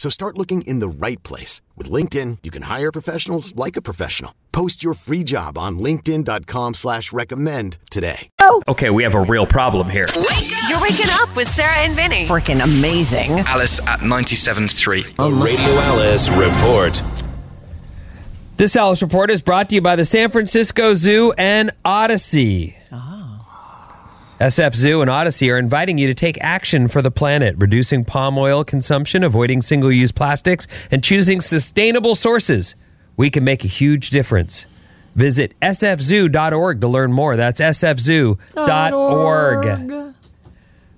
So 0.00 0.08
start 0.08 0.38
looking 0.38 0.62
in 0.62 0.78
the 0.78 0.88
right 0.88 1.22
place. 1.22 1.60
With 1.76 1.90
LinkedIn, 1.90 2.38
you 2.42 2.50
can 2.50 2.62
hire 2.62 2.90
professionals 2.90 3.54
like 3.54 3.76
a 3.76 3.82
professional. 3.82 4.32
Post 4.50 4.82
your 4.82 4.94
free 4.94 5.22
job 5.22 5.58
on 5.58 5.78
linkedin.com 5.78 6.72
slash 6.72 7.12
recommend 7.12 7.76
today. 7.90 8.30
Oh. 8.38 8.62
Okay, 8.66 8.88
we 8.88 9.02
have 9.02 9.14
a 9.14 9.20
real 9.20 9.44
problem 9.44 9.90
here. 9.90 10.06
You're 10.70 10.80
waking 10.80 11.10
up 11.10 11.36
with 11.36 11.48
Sarah 11.48 11.80
and 11.80 11.96
Vinny. 11.96 12.24
Freaking 12.24 12.64
amazing. 12.64 13.40
Alice 13.40 13.86
at 13.86 14.00
97.3. 14.00 15.18
A 15.18 15.30
Radio 15.30 15.58
Alice 15.58 16.30
Report. 16.30 17.02
This 18.56 18.76
Alice 18.76 19.02
Report 19.02 19.30
is 19.30 19.42
brought 19.42 19.68
to 19.68 19.74
you 19.74 19.82
by 19.82 19.96
the 19.96 20.06
San 20.06 20.30
Francisco 20.30 20.94
Zoo 20.94 21.34
and 21.36 21.72
Odyssey. 21.84 22.74
Ah. 22.90 23.19
SF 24.40 24.74
Zoo 24.74 25.02
and 25.02 25.10
Odyssey 25.10 25.50
are 25.50 25.58
inviting 25.58 25.98
you 25.98 26.06
to 26.06 26.14
take 26.14 26.38
action 26.40 26.88
for 26.88 27.02
the 27.02 27.10
planet, 27.10 27.54
reducing 27.58 28.06
palm 28.06 28.38
oil 28.38 28.64
consumption, 28.64 29.22
avoiding 29.22 29.60
single 29.60 29.92
use 29.92 30.12
plastics, 30.12 30.66
and 30.90 31.04
choosing 31.04 31.42
sustainable 31.42 32.14
sources. 32.14 32.74
We 33.18 33.28
can 33.28 33.44
make 33.44 33.64
a 33.64 33.68
huge 33.68 34.08
difference. 34.08 34.64
Visit 35.14 35.52
sfzoo.org 35.60 36.80
to 36.80 36.88
learn 36.88 37.12
more. 37.12 37.36
That's 37.36 37.60
sfzoo.org. 37.60 38.46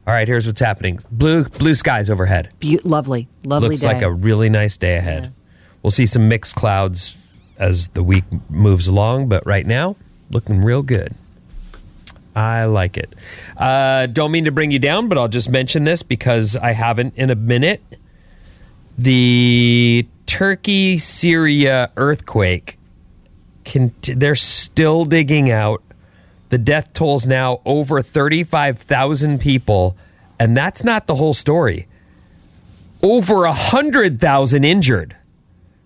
All 0.05 0.13
right, 0.15 0.29
here's 0.29 0.47
what's 0.47 0.61
happening 0.61 1.01
blue, 1.11 1.45
blue 1.45 1.75
skies 1.75 2.11
overhead. 2.11 2.51
Be- 2.61 2.79
lovely, 2.85 3.27
lovely 3.45 3.71
Looks 3.71 3.81
day. 3.81 3.89
like 3.89 4.03
a 4.03 4.13
really 4.13 4.51
nice 4.51 4.77
day 4.77 4.97
ahead. 4.97 5.33
We'll 5.83 5.91
see 5.91 6.07
some 6.07 6.29
mixed 6.29 6.55
clouds 6.55 7.17
as 7.59 7.89
the 7.89 8.05
week 8.05 8.25
moves 8.49 8.87
along, 8.87 9.29
but 9.29 9.45
right 9.45 9.67
now, 9.67 9.97
looking 10.31 10.63
real 10.63 10.83
good. 10.83 11.15
I 12.35 12.65
like 12.65 12.97
it. 12.97 13.15
Uh, 13.57 14.07
don't 14.07 14.33
mean 14.33 14.47
to 14.47 14.53
bring 14.53 14.71
you 14.71 14.79
down, 14.79 15.09
but 15.09 15.19
I'll 15.19 15.29
just 15.29 15.51
mention 15.51 15.85
this 15.85 16.03
because 16.03 16.57
I 16.57 16.73
haven't 16.73 17.15
in 17.17 17.31
a 17.31 17.35
minute. 17.35 17.83
The 18.97 20.07
Turkey 20.27 20.99
Syria 20.99 21.91
earthquake, 21.97 22.79
can, 23.65 23.95
they're 24.03 24.35
still 24.35 25.05
digging 25.05 25.51
out. 25.51 25.83
The 26.49 26.59
death 26.59 26.93
toll's 26.93 27.27
now 27.27 27.61
over 27.65 28.03
35,000 28.03 29.41
people, 29.41 29.97
and 30.39 30.57
that's 30.57 30.85
not 30.85 31.07
the 31.07 31.15
whole 31.15 31.35
story 31.35 31.87
over 33.03 33.45
a 33.45 33.53
hundred 33.53 34.21
thousand 34.21 34.65
injured. 34.65 35.17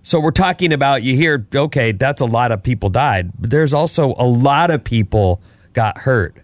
So 0.02 0.20
we're 0.20 0.30
talking 0.30 0.72
about 0.72 1.02
you 1.02 1.16
hear, 1.16 1.46
okay, 1.52 1.92
that's 1.92 2.20
a 2.20 2.26
lot 2.26 2.52
of 2.52 2.62
people 2.62 2.90
died, 2.90 3.32
but 3.38 3.50
there's 3.50 3.74
also 3.74 4.14
a 4.18 4.26
lot 4.26 4.70
of 4.70 4.84
people 4.84 5.40
got 5.76 5.98
hurt. 5.98 6.34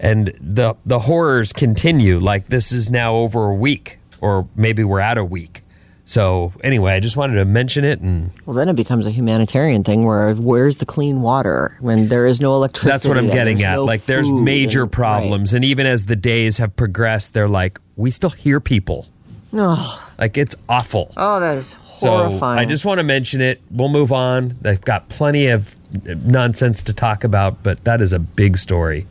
And 0.00 0.32
the 0.40 0.74
the 0.86 1.00
horrors 1.00 1.52
continue. 1.52 2.18
Like 2.20 2.48
this 2.48 2.70
is 2.72 2.88
now 2.88 3.14
over 3.16 3.46
a 3.46 3.54
week, 3.54 3.98
or 4.20 4.46
maybe 4.56 4.84
we're 4.84 5.00
at 5.00 5.18
a 5.18 5.24
week. 5.24 5.62
So 6.08 6.52
anyway, 6.62 6.92
I 6.94 7.00
just 7.00 7.16
wanted 7.16 7.34
to 7.34 7.44
mention 7.44 7.84
it 7.84 7.98
and 8.00 8.30
Well, 8.44 8.54
then 8.54 8.68
it 8.68 8.76
becomes 8.76 9.06
a 9.08 9.10
humanitarian 9.10 9.82
thing 9.82 10.04
where 10.04 10.34
where's 10.34 10.76
the 10.76 10.86
clean 10.86 11.20
water 11.20 11.76
when 11.80 12.08
there 12.08 12.26
is 12.26 12.40
no 12.40 12.54
electricity? 12.54 12.90
That's 12.92 13.06
what 13.06 13.18
I'm 13.18 13.26
getting 13.26 13.62
at. 13.64 13.74
no 13.74 13.84
like, 13.84 14.04
there's 14.06 14.30
major 14.30 14.82
and- 14.82 14.92
problems, 14.92 15.52
and 15.52 15.64
even 15.64 15.84
as 15.86 16.06
the 16.06 16.14
days 16.14 16.58
have 16.58 16.76
progressed, 16.76 17.32
they're 17.32 17.48
like, 17.48 17.80
we 17.96 18.10
still 18.12 18.30
hear 18.30 18.60
people. 18.60 19.06
Oh, 19.52 20.05
Like, 20.18 20.38
it's 20.38 20.54
awful. 20.68 21.12
oh, 21.16 21.40
that 21.40 21.58
is 21.58 21.74
horrifying. 21.74 22.00
So 22.00 22.28
horrifying. 22.28 22.58
I 22.58 22.64
just 22.64 22.84
want 22.84 22.98
to 22.98 23.04
mention 23.04 23.40
it. 23.40 23.60
We'll 23.70 23.88
move 23.88 24.12
on. 24.12 24.56
They've 24.60 24.80
got 24.80 25.08
plenty 25.08 25.46
of 25.48 25.76
nonsense 26.24 26.82
to 26.82 26.92
talk 26.92 27.24
about, 27.24 27.62
but 27.62 27.84
that 27.84 28.00
is 28.00 28.12
a 28.12 28.18
big 28.18 28.56
story 28.56 29.06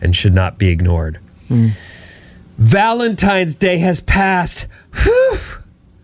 and 0.00 0.14
should 0.14 0.34
not 0.34 0.58
be 0.58 0.68
ignored. 0.68 1.18
Hmm. 1.48 1.68
Valentine's 2.58 3.54
Day 3.54 3.78
has 3.78 4.00
passed. 4.00 4.66
Whew. 5.02 5.38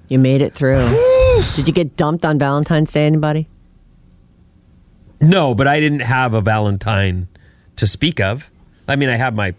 you 0.08 0.18
made 0.18 0.40
it 0.40 0.54
through. 0.54 0.88
Did 1.56 1.66
you 1.66 1.74
get 1.74 1.96
dumped 1.96 2.24
on 2.24 2.38
Valentine's 2.38 2.92
Day? 2.92 3.06
Anybody? 3.06 3.48
No, 5.20 5.54
but 5.54 5.66
I 5.66 5.80
didn't 5.80 6.00
have 6.00 6.34
a 6.34 6.40
Valentine 6.40 7.28
to 7.76 7.86
speak 7.86 8.20
of. 8.20 8.50
I 8.86 8.96
mean, 8.96 9.08
I 9.08 9.16
have 9.16 9.34
my 9.34 9.54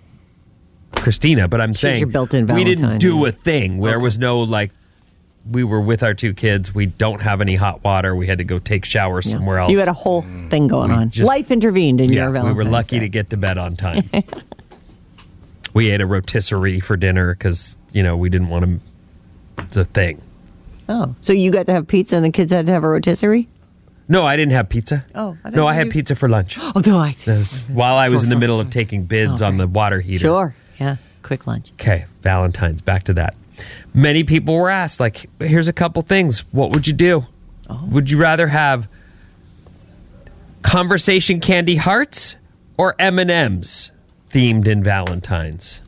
Christina, 0.96 1.48
but 1.48 1.60
I'm 1.60 1.74
saying 1.74 2.00
your 2.00 2.08
built-in 2.08 2.48
we 2.48 2.64
didn't 2.64 3.00
do 3.00 3.20
yeah. 3.20 3.30
a 3.30 3.32
thing. 3.32 3.82
There 3.82 4.00
was 4.00 4.18
no 4.18 4.40
like. 4.40 4.72
We 5.50 5.64
were 5.64 5.82
with 5.82 6.02
our 6.02 6.14
two 6.14 6.34
kids. 6.34 6.74
We 6.74 6.88
don't 6.88 7.22
have 7.22 7.40
any 7.40 7.56
hot 7.56 7.84
water. 7.84 8.16
We 8.16 8.26
had 8.28 8.40
to 8.40 8.44
go 8.44 8.58
take 8.58 8.84
showers 8.84 9.30
somewhere 9.30 9.60
else. 9.60 9.72
You 9.72 9.80
had 9.80 9.88
a 9.88 9.94
whole 9.94 10.24
mm. 10.24 10.50
thing 10.50 10.68
going 10.68 10.92
on. 10.92 11.12
just- 11.12 11.28
Life 11.28 11.52
intervened 11.52 12.02
in 12.02 12.12
yeah, 12.12 12.32
your 12.32 12.44
we 12.44 12.52
were 12.52 12.66
lucky 12.66 12.98
Day. 12.98 13.06
to 13.06 13.10
get 13.10 13.30
to 13.30 13.38
bed 13.38 13.58
on 13.58 13.76
time. 13.76 14.10
we 15.74 15.92
ate 15.92 16.02
a 16.02 16.06
rotisserie 16.06 16.80
for 16.80 16.98
dinner 16.98 17.34
because 17.34 17.76
you 17.94 18.02
know 18.02 18.18
we 18.18 18.30
didn't 18.30 18.50
want 18.50 18.66
to. 18.66 18.80
The 19.74 19.86
thing. 19.86 20.22
Oh, 20.90 21.16
so 21.22 21.34
you 21.34 21.52
got 21.52 21.66
to 21.68 21.74
have 21.74 21.88
pizza 21.88 22.16
and 22.16 22.26
the 22.26 22.30
kids 22.30 22.52
had 22.52 22.66
to 22.66 22.72
have 22.72 22.84
a 22.84 22.90
rotisserie? 22.90 23.48
No, 24.08 24.26
I 24.26 24.36
didn't 24.36 24.52
have 24.52 24.70
pizza. 24.70 25.06
Oh, 25.16 25.38
I 25.44 25.50
no, 25.50 25.66
I 25.66 25.74
you- 25.74 25.80
had 25.80 25.90
pizza 25.90 26.16
for 26.16 26.30
lunch. 26.30 26.58
Oh, 26.60 26.82
do 26.82 26.98
I? 26.98 27.14
While 27.68 27.96
I 27.96 28.10
was 28.10 28.24
in 28.24 28.30
the 28.30 28.36
middle 28.36 28.60
of 28.60 28.70
taking 28.70 29.06
bids 29.06 29.42
on 29.42 29.58
the 29.58 29.68
water 29.68 30.02
heater. 30.02 30.20
Sure. 30.20 30.56
Yeah. 30.80 30.98
Quick 31.24 31.48
lunch. 31.48 31.72
Okay, 31.74 32.06
Valentine's. 32.22 32.82
Back 32.82 33.04
to 33.06 33.14
that. 33.14 33.36
Many 33.94 34.24
people 34.24 34.54
were 34.56 34.70
asked, 34.70 35.00
like, 35.00 35.30
here's 35.40 35.68
a 35.68 35.74
couple 35.74 36.02
things. 36.02 36.40
What 36.52 36.72
would 36.72 36.88
you 36.88 36.94
do? 36.94 37.26
Would 37.90 38.10
you 38.12 38.18
rather 38.18 38.48
have 38.48 38.88
conversation 40.62 41.40
candy 41.40 41.76
hearts 41.76 42.36
or 42.78 42.96
M 43.00 43.20
and 43.20 43.32
M's 43.32 43.92
themed 44.32 44.68
in 44.68 44.84
Valentine's? 44.84 45.82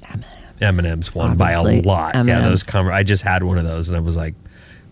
M 0.60 0.80
and 0.80 0.88
M's 0.88 1.14
won 1.14 1.38
by 1.38 1.52
a 1.52 1.62
lot. 1.62 2.16
Yeah, 2.16 2.22
M&Ms. 2.22 2.42
those. 2.44 2.64
Conver- 2.64 2.92
I 2.94 3.04
just 3.04 3.22
had 3.24 3.44
one 3.44 3.58
of 3.60 3.64
those, 3.66 3.90
and 3.90 3.98
I 3.98 4.00
was 4.00 4.16
like, 4.16 4.34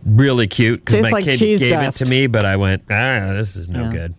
really 0.05 0.45
cute 0.47 0.85
because 0.85 1.01
my 1.01 1.09
like 1.09 1.23
kid 1.25 1.39
gave 1.39 1.71
dust. 1.71 1.99
it 2.01 2.05
to 2.05 2.09
me, 2.11 2.27
but 2.27 2.45
I 2.45 2.57
went, 2.57 2.83
ah, 2.91 3.33
this 3.33 3.55
is 3.55 3.67
no 3.67 3.85
Yeah. 3.85 3.91
good. 3.91 4.15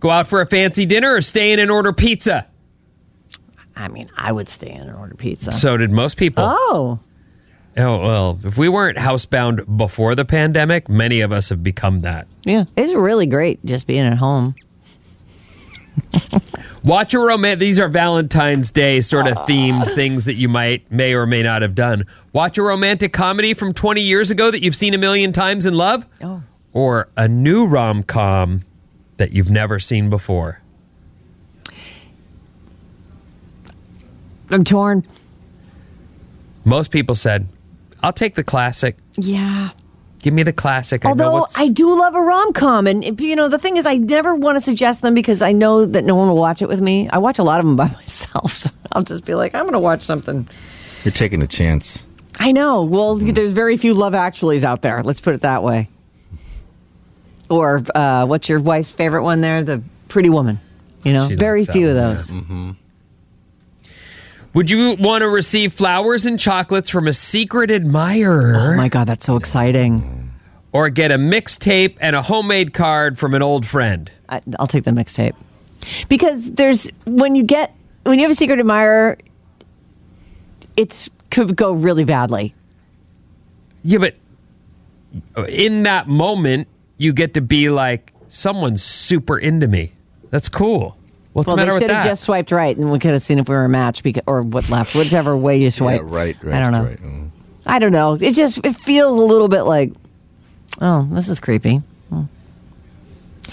Go 0.00 0.08
out 0.10 0.28
for 0.28 0.40
a 0.40 0.46
fancy 0.46 0.86
dinner 0.86 1.14
or 1.14 1.20
stay 1.20 1.52
in 1.52 1.58
and 1.58 1.70
order 1.70 1.92
pizza. 1.92 2.46
I 3.76 3.88
mean, 3.88 4.06
I 4.16 4.32
would 4.32 4.48
stay 4.48 4.70
in 4.72 4.82
and 4.88 4.96
order 4.96 5.14
pizza. 5.14 5.52
So 5.52 5.76
did 5.76 5.90
most 5.90 6.16
people. 6.16 6.44
oh, 6.46 7.00
Oh, 7.78 8.00
well, 8.00 8.38
if 8.42 8.56
we 8.56 8.70
weren't 8.70 8.96
housebound 8.96 9.76
before 9.76 10.14
the 10.14 10.24
pandemic, 10.24 10.88
many 10.88 11.20
of 11.20 11.30
us 11.30 11.50
have 11.50 11.62
become 11.62 12.00
that. 12.00 12.26
yeah. 12.44 12.64
It's 12.74 12.94
really 12.94 13.26
great 13.26 13.62
just 13.66 13.86
being 13.86 14.06
at 14.06 14.14
home. 14.14 14.54
Watch 16.84 17.14
a 17.14 17.18
romantic. 17.18 17.58
These 17.60 17.80
are 17.80 17.88
Valentine's 17.88 18.70
Day 18.70 19.00
sort 19.00 19.26
of 19.26 19.36
themed 19.46 19.94
things 19.94 20.24
that 20.26 20.34
you 20.34 20.48
might, 20.48 20.90
may 20.90 21.14
or 21.14 21.26
may 21.26 21.42
not 21.42 21.62
have 21.62 21.74
done. 21.74 22.04
Watch 22.32 22.58
a 22.58 22.62
romantic 22.62 23.12
comedy 23.12 23.54
from 23.54 23.72
20 23.74 24.00
years 24.00 24.30
ago 24.30 24.50
that 24.50 24.62
you've 24.62 24.76
seen 24.76 24.94
a 24.94 24.98
million 24.98 25.32
times 25.32 25.66
and 25.66 25.76
love. 25.76 26.06
Oh. 26.22 26.42
Or 26.72 27.08
a 27.16 27.28
new 27.28 27.66
rom 27.66 28.02
com 28.04 28.62
that 29.16 29.32
you've 29.32 29.50
never 29.50 29.78
seen 29.78 30.10
before. 30.10 30.60
I'm 34.50 34.64
torn. 34.64 35.04
Most 36.64 36.90
people 36.90 37.14
said, 37.14 37.48
I'll 38.02 38.12
take 38.12 38.34
the 38.34 38.44
classic. 38.44 38.96
Yeah. 39.16 39.70
Give 40.20 40.34
me 40.34 40.42
the 40.42 40.52
classic. 40.52 41.04
I 41.04 41.12
know 41.12 41.24
Although 41.26 41.40
what's. 41.40 41.58
I 41.58 41.68
do 41.68 41.96
love 41.98 42.14
a 42.14 42.20
rom 42.20 42.52
com, 42.52 42.86
and 42.86 43.04
if- 43.04 43.20
you 43.20 43.36
know 43.36 43.48
the 43.48 43.58
thing 43.58 43.76
is, 43.76 43.86
I 43.86 43.94
never 43.96 44.34
want 44.34 44.56
to 44.56 44.60
suggest 44.60 45.00
them 45.02 45.14
because 45.14 45.40
I 45.42 45.52
know 45.52 45.86
that 45.86 46.04
no 46.04 46.16
one 46.16 46.28
will 46.28 46.38
watch 46.38 46.62
it 46.62 46.68
with 46.68 46.80
me. 46.80 47.08
I 47.08 47.18
watch 47.18 47.38
a 47.38 47.44
lot 47.44 47.60
of 47.60 47.66
them 47.66 47.76
by 47.76 47.86
myself, 47.94 48.52
so 48.52 48.70
I'll 48.92 49.02
just 49.04 49.24
be 49.24 49.34
like, 49.34 49.54
I'm 49.54 49.62
going 49.62 49.72
to 49.74 49.78
watch 49.78 50.02
something. 50.02 50.48
You're 51.04 51.12
taking 51.12 51.42
a 51.42 51.46
chance. 51.46 52.06
I 52.40 52.50
know. 52.52 52.82
Well, 52.82 53.14
there's 53.16 53.52
very 53.52 53.76
few 53.76 53.94
Love 53.94 54.12
Actuallys 54.14 54.64
out 54.64 54.82
there. 54.82 55.02
Let's 55.02 55.20
put 55.20 55.34
it 55.34 55.42
that 55.42 55.62
way. 55.62 55.88
Or 57.48 57.82
uh, 57.94 58.26
what's 58.26 58.48
your 58.48 58.58
wife's 58.58 58.90
favorite 58.90 59.22
one 59.22 59.40
there? 59.40 59.62
The 59.62 59.82
Pretty 60.08 60.28
Woman. 60.30 60.58
You 61.04 61.12
know, 61.12 61.28
She 61.28 61.36
very 61.36 61.64
few 61.64 61.90
of 61.90 61.96
one, 61.96 62.14
those. 62.16 62.30
yeah. 62.32 62.72
Would 64.56 64.70
you 64.70 64.96
want 64.98 65.20
to 65.20 65.28
receive 65.28 65.74
flowers 65.74 66.24
and 66.24 66.40
chocolates 66.40 66.88
from 66.88 67.08
a 67.08 67.12
secret 67.12 67.70
admirer? 67.70 68.56
Oh 68.56 68.74
my 68.74 68.88
God, 68.88 69.06
that's 69.06 69.26
so 69.26 69.36
exciting. 69.36 70.32
or 70.72 70.88
get 70.88 71.12
a 71.12 71.18
mixtape 71.18 71.98
and 72.00 72.16
a 72.16 72.22
homemade 72.22 72.72
card 72.72 73.18
from 73.18 73.34
an 73.34 73.42
old 73.42 73.66
friend. 73.66 74.10
I, 74.30 74.40
I'll 74.58 74.66
take 74.66 74.84
the 74.84 74.92
mixtape 74.92 75.34
because 76.08 76.50
there's 76.52 76.88
when 77.04 77.34
you 77.34 77.42
get 77.42 77.74
when 78.04 78.18
you 78.18 78.22
have 78.24 78.32
a 78.32 78.34
secret 78.34 78.58
admirer, 78.58 79.18
it's 80.74 81.10
could 81.30 81.54
go 81.54 81.72
really 81.72 82.04
badly. 82.04 82.54
Yeah, 83.84 83.98
but 83.98 84.14
in 85.50 85.82
that 85.82 86.08
moment, 86.08 86.66
you 86.96 87.12
get 87.12 87.34
to 87.34 87.42
be 87.42 87.68
like, 87.68 88.14
someone's 88.28 88.82
super 88.82 89.36
into 89.36 89.68
me. 89.68 89.92
That's 90.30 90.48
cool. 90.48 90.96
What's 91.36 91.48
well, 91.48 91.56
the 91.56 91.60
they 91.60 91.66
matter 91.66 91.74
with 91.74 91.82
should 91.82 91.90
have 91.90 92.04
just 92.06 92.22
swiped 92.22 92.50
right, 92.50 92.74
and 92.74 92.90
we 92.90 92.98
could 92.98 93.10
have 93.10 93.20
seen 93.20 93.38
if 93.38 93.46
we 93.46 93.54
were 93.54 93.66
a 93.66 93.68
match, 93.68 94.02
because, 94.02 94.22
or 94.26 94.40
what 94.40 94.70
left, 94.70 94.94
whichever 94.94 95.36
way 95.36 95.58
you 95.58 95.70
swipe. 95.70 96.00
Yeah, 96.00 96.06
right, 96.08 96.42
right. 96.42 96.54
I 96.54 96.62
don't 96.62 96.72
know. 96.72 96.84
Right. 96.84 97.02
Mm. 97.02 97.30
I 97.66 97.78
don't 97.78 97.92
know. 97.92 98.14
It 98.18 98.30
just 98.32 98.58
it 98.64 98.80
feels 98.80 99.14
a 99.18 99.20
little 99.20 99.48
bit 99.48 99.64
like, 99.64 99.92
oh, 100.80 101.06
this 101.12 101.28
is 101.28 101.38
creepy. 101.38 101.82
Hmm. 102.08 102.22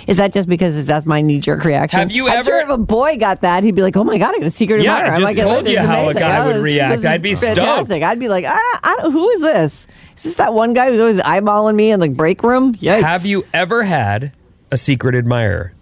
Is 0.08 0.16
that 0.16 0.32
just 0.32 0.48
because 0.48 0.86
that's 0.86 1.06
my 1.06 1.20
knee 1.20 1.42
jerk 1.42 1.66
reaction? 1.66 2.00
Have 2.00 2.12
you 2.14 2.28
I'm 2.30 2.38
ever- 2.38 2.46
sure 2.52 2.60
if 2.62 2.70
a 2.70 2.78
boy 2.78 3.18
got 3.18 3.42
that, 3.42 3.66
he'd 3.66 3.76
be 3.76 3.82
like, 3.82 3.98
"Oh 3.98 4.06
my 4.06 4.18
god, 4.18 4.34
I 4.34 4.38
got 4.40 4.48
a 4.48 4.50
secret 4.50 4.82
Yeah, 4.82 5.16
I 5.16 5.20
just 5.20 5.36
get 5.36 5.44
told 5.44 5.68
you 5.68 5.78
how 5.80 6.08
a 6.08 6.14
guy 6.14 6.40
Oh, 6.40 6.46
would 6.48 6.56
this- 6.56 6.64
react. 6.64 7.02
this 7.02 7.06
I'd 7.06 7.22
be 7.22 7.36
stoked. 7.36 7.92
I'd 7.92 8.18
be 8.20 8.30
like, 8.30 8.46
ah, 8.48 8.80
I 8.82 8.96
don't, 9.02 9.12
"Who 9.12 9.30
is 9.32 9.42
this? 9.42 9.88
Is 10.16 10.24
this 10.24 10.36
that 10.36 10.54
one 10.54 10.74
guy 10.74 10.90
who's 10.90 11.02
always 11.02 11.20
eyeballing 11.20 11.76
me 11.76 11.92
in 11.92 12.00
the 12.00 12.08
break 12.08 12.44
room?" 12.44 12.76
Yikes! 12.76 13.02
Have 13.04 13.26
you 13.26 13.46
ever 13.54 13.84
had 13.84 14.32
a 14.72 14.78
secret 14.78 15.16
admirer? 15.16 15.74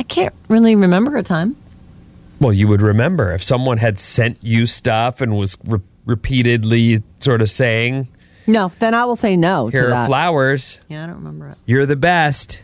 I 0.00 0.02
can't 0.02 0.34
really 0.48 0.74
remember 0.74 1.16
a 1.18 1.22
time. 1.22 1.56
Well, 2.40 2.54
you 2.54 2.66
would 2.68 2.80
remember 2.80 3.32
if 3.32 3.44
someone 3.44 3.76
had 3.76 3.98
sent 3.98 4.38
you 4.42 4.64
stuff 4.64 5.20
and 5.20 5.36
was 5.36 5.58
re- 5.66 5.80
repeatedly 6.06 7.02
sort 7.18 7.42
of 7.42 7.50
saying, 7.50 8.08
No, 8.46 8.72
then 8.78 8.94
I 8.94 9.04
will 9.04 9.14
say 9.16 9.36
no 9.36 9.68
Here 9.68 9.82
to 9.82 9.86
are 9.88 9.90
that. 9.90 10.06
flowers. 10.06 10.80
Yeah, 10.88 11.04
I 11.04 11.06
don't 11.08 11.16
remember 11.16 11.50
it. 11.50 11.58
You're 11.66 11.84
the 11.84 11.96
best. 11.96 12.62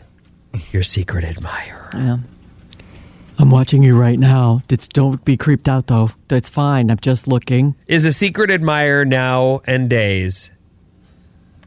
Your 0.71 0.81
secret 0.81 1.23
admirer. 1.23 1.91
Yeah. 1.93 2.17
I'm 3.37 3.51
watching 3.51 3.83
you 3.83 3.95
right 3.95 4.17
now. 4.17 4.63
It's, 4.67 4.87
don't 4.87 5.23
be 5.23 5.37
creeped 5.37 5.69
out, 5.69 5.85
though. 5.85 6.09
That's 6.27 6.49
fine. 6.49 6.89
I'm 6.89 6.97
just 6.97 7.27
looking. 7.27 7.75
Is 7.85 8.03
a 8.03 8.11
secret 8.11 8.49
admirer 8.49 9.05
now 9.05 9.61
and 9.67 9.87
days 9.87 10.49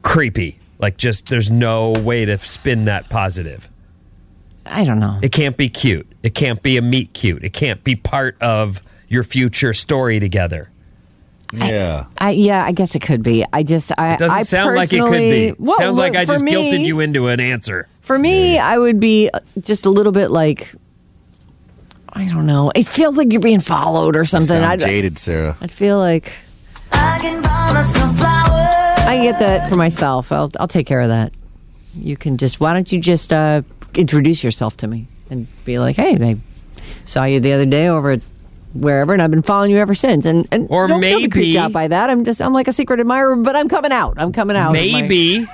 creepy? 0.03 0.59
Like, 0.81 0.97
just 0.97 1.29
there's 1.29 1.49
no 1.49 1.93
way 1.93 2.25
to 2.25 2.39
spin 2.41 2.87
that 2.87 3.09
positive. 3.09 3.69
I 4.67 4.85
don't 4.85 5.01
know. 5.01 5.19
It 5.23 5.33
can't 5.33 5.57
be 5.57 5.69
cute. 5.69 6.07
It 6.23 6.35
can't 6.35 6.63
be 6.63 6.77
a 6.77 6.83
meet 6.83 7.13
cute. 7.13 7.45
It 7.45 7.53
can't 7.53 7.83
be 7.83 7.97
part 7.97 8.37
of 8.41 8.83
your 9.09 9.25
future 9.25 9.73
story 9.73 10.21
together. 10.21 10.71
Yeah. 11.53 12.05
I 12.19 12.31
yeah, 12.31 12.65
I 12.65 12.71
guess 12.73 12.95
it 12.95 13.01
could 13.03 13.23
be. 13.25 13.45
I 13.53 13.63
just 13.65 13.91
I 13.99 14.15
It 14.15 14.19
doesn't 14.21 14.39
I 14.39 14.43
sound 14.43 14.77
like 14.77 14.93
it 14.93 15.01
could 15.03 15.11
be. 15.11 15.53
Well, 15.59 15.77
Sounds 15.79 15.99
like 15.99 16.15
I 16.15 16.25
just 16.25 16.45
me- 16.45 16.53
guilted 16.53 16.85
you 16.85 17.01
into 17.01 17.27
an 17.29 17.41
answer. 17.41 17.89
For 18.03 18.17
me, 18.19 18.59
I 18.59 18.79
would 18.79 19.01
be 19.01 19.31
just 19.61 19.85
a 19.87 19.91
little 19.91 20.13
bit 20.13 20.31
like 20.31 20.73
I 22.13 22.27
don't 22.27 22.47
know. 22.47 22.71
It 22.75 22.87
feels 22.89 23.17
like 23.17 23.33
you're 23.33 23.41
being 23.41 23.61
followed 23.61 24.17
or 24.17 24.21
You 24.21 24.25
something. 24.27 24.49
sound 24.49 24.65
I'd, 24.65 24.81
jaded, 24.81 25.19
Sarah. 25.19 25.57
I'd 25.61 25.71
feel 25.73 25.99
like 25.99 26.33
I 26.93 27.19
can 27.21 27.41
buy 27.43 27.73
myself 27.73 28.17
flowers. 28.17 29.07
I 29.07 29.19
get 29.23 29.39
that 29.41 29.69
for 29.69 29.77
myself. 29.77 30.31
I'll 30.31 30.51
I'll 30.61 30.69
take 30.69 30.87
care 30.87 31.01
of 31.01 31.09
that. 31.09 31.33
You 31.97 32.17
can 32.17 32.37
just 32.37 32.61
why 32.61 32.73
don't 32.75 32.91
you 32.93 33.01
just 33.01 33.33
uh, 33.33 33.63
introduce 33.95 34.43
yourself 34.45 34.77
to 34.79 34.89
me 34.89 35.07
and 35.31 35.47
be 35.65 35.79
like, 35.79 35.97
hey, 35.97 36.17
I 36.21 36.37
saw 37.05 37.25
you 37.25 37.41
the 37.41 37.53
other 37.53 37.67
day 37.67 37.89
over 37.89 38.11
at 38.13 38.21
wherever, 38.73 39.13
and 39.13 39.21
I've 39.23 39.31
been 39.31 39.43
following 39.43 39.71
you 39.71 39.79
ever 39.79 39.95
since. 39.95 40.25
And 40.27 40.47
and 40.53 40.67
Or 40.71 40.87
don't, 40.87 41.01
don't 41.01 41.01
be 41.01 41.15
maybe- 41.23 41.29
creeped 41.29 41.59
out 41.59 41.73
by 41.73 41.89
that. 41.89 42.11
I'm 42.11 42.25
just 42.25 42.41
I'm 42.41 42.53
like 42.53 42.69
a 42.69 42.73
secret 42.73 43.01
admirer, 43.01 43.37
but 43.37 43.57
I'm 43.57 43.69
coming 43.69 43.93
out. 43.93 44.15
I'm 44.17 44.33
coming 44.33 44.57
out. 44.57 44.71
of 44.71 44.75
my- 44.77 45.03
Maybe, 45.03 45.47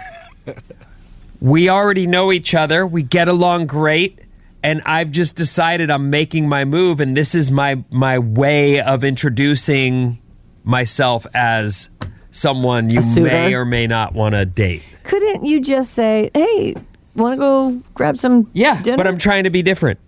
we 1.41 1.69
already 1.69 2.07
know 2.07 2.33
each 2.33 2.55
other. 2.55 2.87
We 2.87 3.03
get 3.03 3.29
along 3.29 3.67
great. 3.67 4.21
And 4.63 4.83
I've 4.85 5.13
just 5.13 5.37
decided 5.37 5.91
I'm 5.93 6.11
making 6.11 6.49
my 6.49 6.65
move, 6.65 6.99
and 6.99 7.17
this 7.17 7.35
is 7.37 7.53
my 7.53 7.85
my 7.91 8.19
way 8.19 8.81
of 8.81 9.05
introducing 9.05 10.19
myself 10.65 11.25
as 11.35 11.89
someone 12.33 12.91
you 12.91 13.01
may 13.23 13.55
or 13.55 13.65
may 13.65 13.87
not 13.87 14.13
want 14.13 14.35
to 14.35 14.45
date. 14.45 14.83
Couldn't 15.05 15.45
you 15.45 15.61
just 15.61 15.93
say, 15.93 16.31
"Hey, 16.35 16.75
want 17.17 17.35
to 17.35 17.39
go 17.39 17.83
grab 17.95 18.19
some?" 18.19 18.49
Yeah, 18.53 18.81
dinner? 18.83 18.97
but 18.97 19.07
I'm 19.07 19.19
trying 19.19 19.45
to 19.45 19.51
be 19.51 19.63
different. 19.63 19.99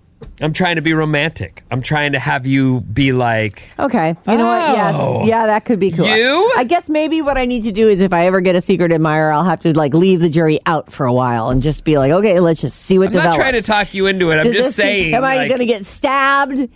I'm 0.41 0.53
trying 0.53 0.77
to 0.77 0.83
be 0.83 0.93
romantic. 0.95 1.63
I'm 1.71 1.81
trying 1.81 2.13
to 2.13 2.19
have 2.19 2.45
you 2.45 2.81
be 2.81 3.13
like, 3.13 3.63
Okay. 3.79 4.09
You 4.27 4.37
know 4.37 4.47
what? 4.47 4.71
Oh. 4.71 5.21
Yes. 5.21 5.29
Yeah, 5.29 5.47
that 5.47 5.65
could 5.65 5.79
be 5.79 5.93
cool. 5.93 6.07
You? 6.09 6.53
I 6.57 6.65
guess 6.65 6.89
maybe 6.89 7.23
what 7.23 7.39
I 7.39 7.45
need 7.45 7.63
to 7.65 7.73
do 7.73 7.89
is 7.89 8.01
if 8.01 8.13
I 8.13 8.27
ever 8.27 8.41
get 8.41 8.57
a 8.57 8.61
secret 8.61 8.91
admirer, 8.93 9.31
I'll 9.33 9.45
have 9.45 9.61
to 9.61 9.73
like 9.77 9.95
leave 9.95 10.19
the 10.21 10.29
jury 10.29 10.59
out 10.67 10.91
for 10.93 11.07
a 11.07 11.13
while 11.13 11.51
and 11.51 11.63
just 11.63 11.85
be 11.85 11.99
like, 11.99 12.11
okay, 12.11 12.41
let's 12.41 12.61
just 12.61 12.81
see 12.83 12.99
what 12.99 13.07
I'm 13.09 13.13
develops. 13.13 13.37
not 13.37 13.43
trying 13.43 13.53
to 13.55 13.63
talk 13.63 13.95
you 13.95 14.07
into 14.07 14.31
it. 14.33 14.39
I'm 14.39 14.45
Does 14.45 14.55
just 14.55 14.75
saying. 14.77 15.15
Am 15.15 15.23
I 15.25 15.37
like, 15.37 15.49
going 15.51 15.61
to 15.61 15.67
get 15.67 15.85
stabbed 15.87 16.69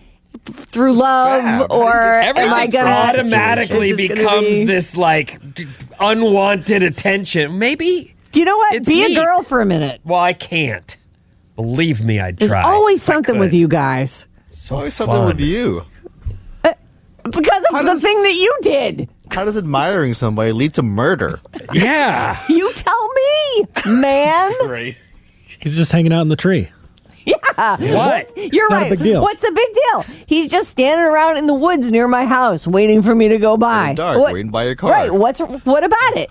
through 0.44 0.92
love 0.94 1.42
Stabbed? 1.42 1.72
or 1.72 1.92
Everything 1.92 2.50
am 2.50 2.54
I 2.54 2.66
going 2.68 2.86
to 2.86 2.92
automatically 2.92 3.90
gonna 3.90 4.14
becomes 4.14 4.46
be- 4.56 4.64
this 4.66 4.96
like 4.96 5.40
unwanted 6.00 6.82
attention. 6.82 7.58
Maybe. 7.58 8.14
Do 8.32 8.40
you 8.40 8.44
know 8.46 8.56
what? 8.56 8.74
It's 8.74 8.88
be 8.88 9.06
neat. 9.06 9.16
a 9.16 9.20
girl 9.20 9.42
for 9.42 9.60
a 9.60 9.66
minute. 9.66 10.00
Well, 10.04 10.20
I 10.20 10.32
can't. 10.32 10.96
Believe 11.56 12.02
me, 12.02 12.18
I'd 12.18 12.38
There's 12.38 12.50
try. 12.50 12.62
always 12.62 13.02
something 13.02 13.38
with 13.38 13.52
you 13.52 13.68
guys 13.68 14.26
So 14.48 14.76
Always 14.76 14.94
something 14.94 15.26
with 15.26 15.40
you. 15.40 15.84
Uh, 16.64 16.72
because 17.24 17.62
of 17.64 17.70
How 17.72 17.82
the 17.82 17.88
does- 17.88 18.02
thing 18.02 18.22
that 18.22 18.34
you 18.34 18.56
did. 18.62 19.08
How 19.30 19.44
does 19.44 19.56
admiring 19.56 20.12
somebody 20.14 20.52
lead 20.52 20.74
to 20.74 20.82
murder? 20.82 21.40
Yeah. 21.72 22.38
You 22.48 22.72
tell 22.72 23.08
me, 23.12 23.66
man. 23.86 24.52
Right. 24.66 25.00
He's 25.60 25.76
just 25.76 25.92
hanging 25.92 26.12
out 26.12 26.22
in 26.22 26.28
the 26.28 26.36
tree. 26.36 26.68
Yeah. 27.24 27.36
What? 27.94 28.36
You're 28.36 28.68
not 28.70 28.78
a 28.78 28.80
right. 28.82 28.90
big 28.90 29.00
deal. 29.00 29.20
What's 29.22 29.42
the 29.42 29.52
big 29.52 29.68
deal? 29.74 30.16
He's 30.26 30.48
just 30.48 30.70
standing 30.70 31.06
around 31.06 31.36
in 31.36 31.46
the 31.46 31.54
woods 31.54 31.88
near 31.90 32.08
my 32.08 32.24
house, 32.24 32.66
waiting 32.66 33.00
for 33.02 33.14
me 33.14 33.28
to 33.28 33.38
go 33.38 33.56
by. 33.56 33.90
In 33.90 33.94
the 33.94 34.02
dark, 34.02 34.32
waiting 34.32 34.50
by 34.50 34.64
your 34.64 34.74
car. 34.74 34.90
Right. 34.90 35.12
What's 35.12 35.38
what 35.38 35.84
about 35.84 36.16
it? 36.16 36.30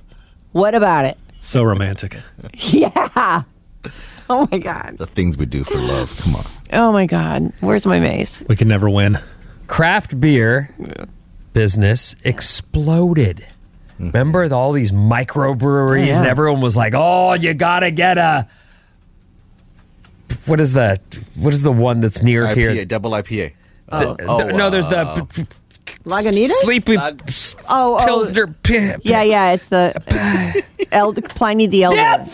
What 0.51 0.75
about 0.75 1.05
it? 1.05 1.17
So 1.43 1.63
romantic. 1.63 2.17
Yeah. 2.53 3.43
Oh 4.29 4.47
my 4.51 4.59
god. 4.59 4.95
The 4.97 5.07
things 5.07 5.37
we 5.37 5.45
do 5.45 5.63
for 5.65 5.77
love. 5.77 6.15
Come 6.21 6.35
on. 6.35 6.45
Oh 6.71 6.91
my 6.93 7.05
god. 7.05 7.51
Where's 7.59 7.85
my 7.85 7.99
mace? 7.99 8.41
We 8.47 8.55
can 8.55 8.67
never 8.69 8.89
win. 8.89 9.19
Craft 9.67 10.19
beer 10.21 10.73
business 11.53 12.15
exploded. 12.23 13.45
Remember 13.99 14.47
the- 14.47 14.55
all 14.55 14.71
these 14.71 14.91
microbreweries, 14.91 16.01
Oh, 16.03 16.05
yeah. 16.05 16.17
and 16.17 16.25
everyone 16.27 16.61
was 16.61 16.77
like, 16.77 16.93
"Oh, 16.95 17.33
you 17.33 17.53
gotta 17.53 17.91
get 17.91 18.17
a." 18.17 18.47
What 20.45 20.59
is 20.61 20.71
the 20.73 20.99
what 21.35 21.53
is 21.53 21.61
the 21.61 21.71
one 21.71 21.99
that's 21.99 22.21
near 22.23 22.43
IPA, 22.45 22.55
here? 22.55 22.85
double 22.85 23.11
IPA. 23.11 23.51
The- 23.89 24.15
Oh, 24.27 24.37
the- 24.47 24.53
no, 24.53 24.69
there's 24.69 24.85
uh, 24.87 25.15
the 25.15 25.25
p- 25.25 25.43
p- 25.43 25.47
Lagunitas? 26.05 26.49
sleepy 26.61 26.95
Not- 26.95 27.21
s- 27.27 27.55
Oh, 27.69 27.97
oh. 27.99 28.05
Pilsner. 28.05 28.47
p- 28.47 28.93
Yeah, 29.03 29.21
yeah. 29.23 29.51
It's 29.53 29.65
the 29.67 30.63
El- 30.91 31.13
Pliny 31.13 31.67
the 31.67 31.83
Elder 31.83 32.25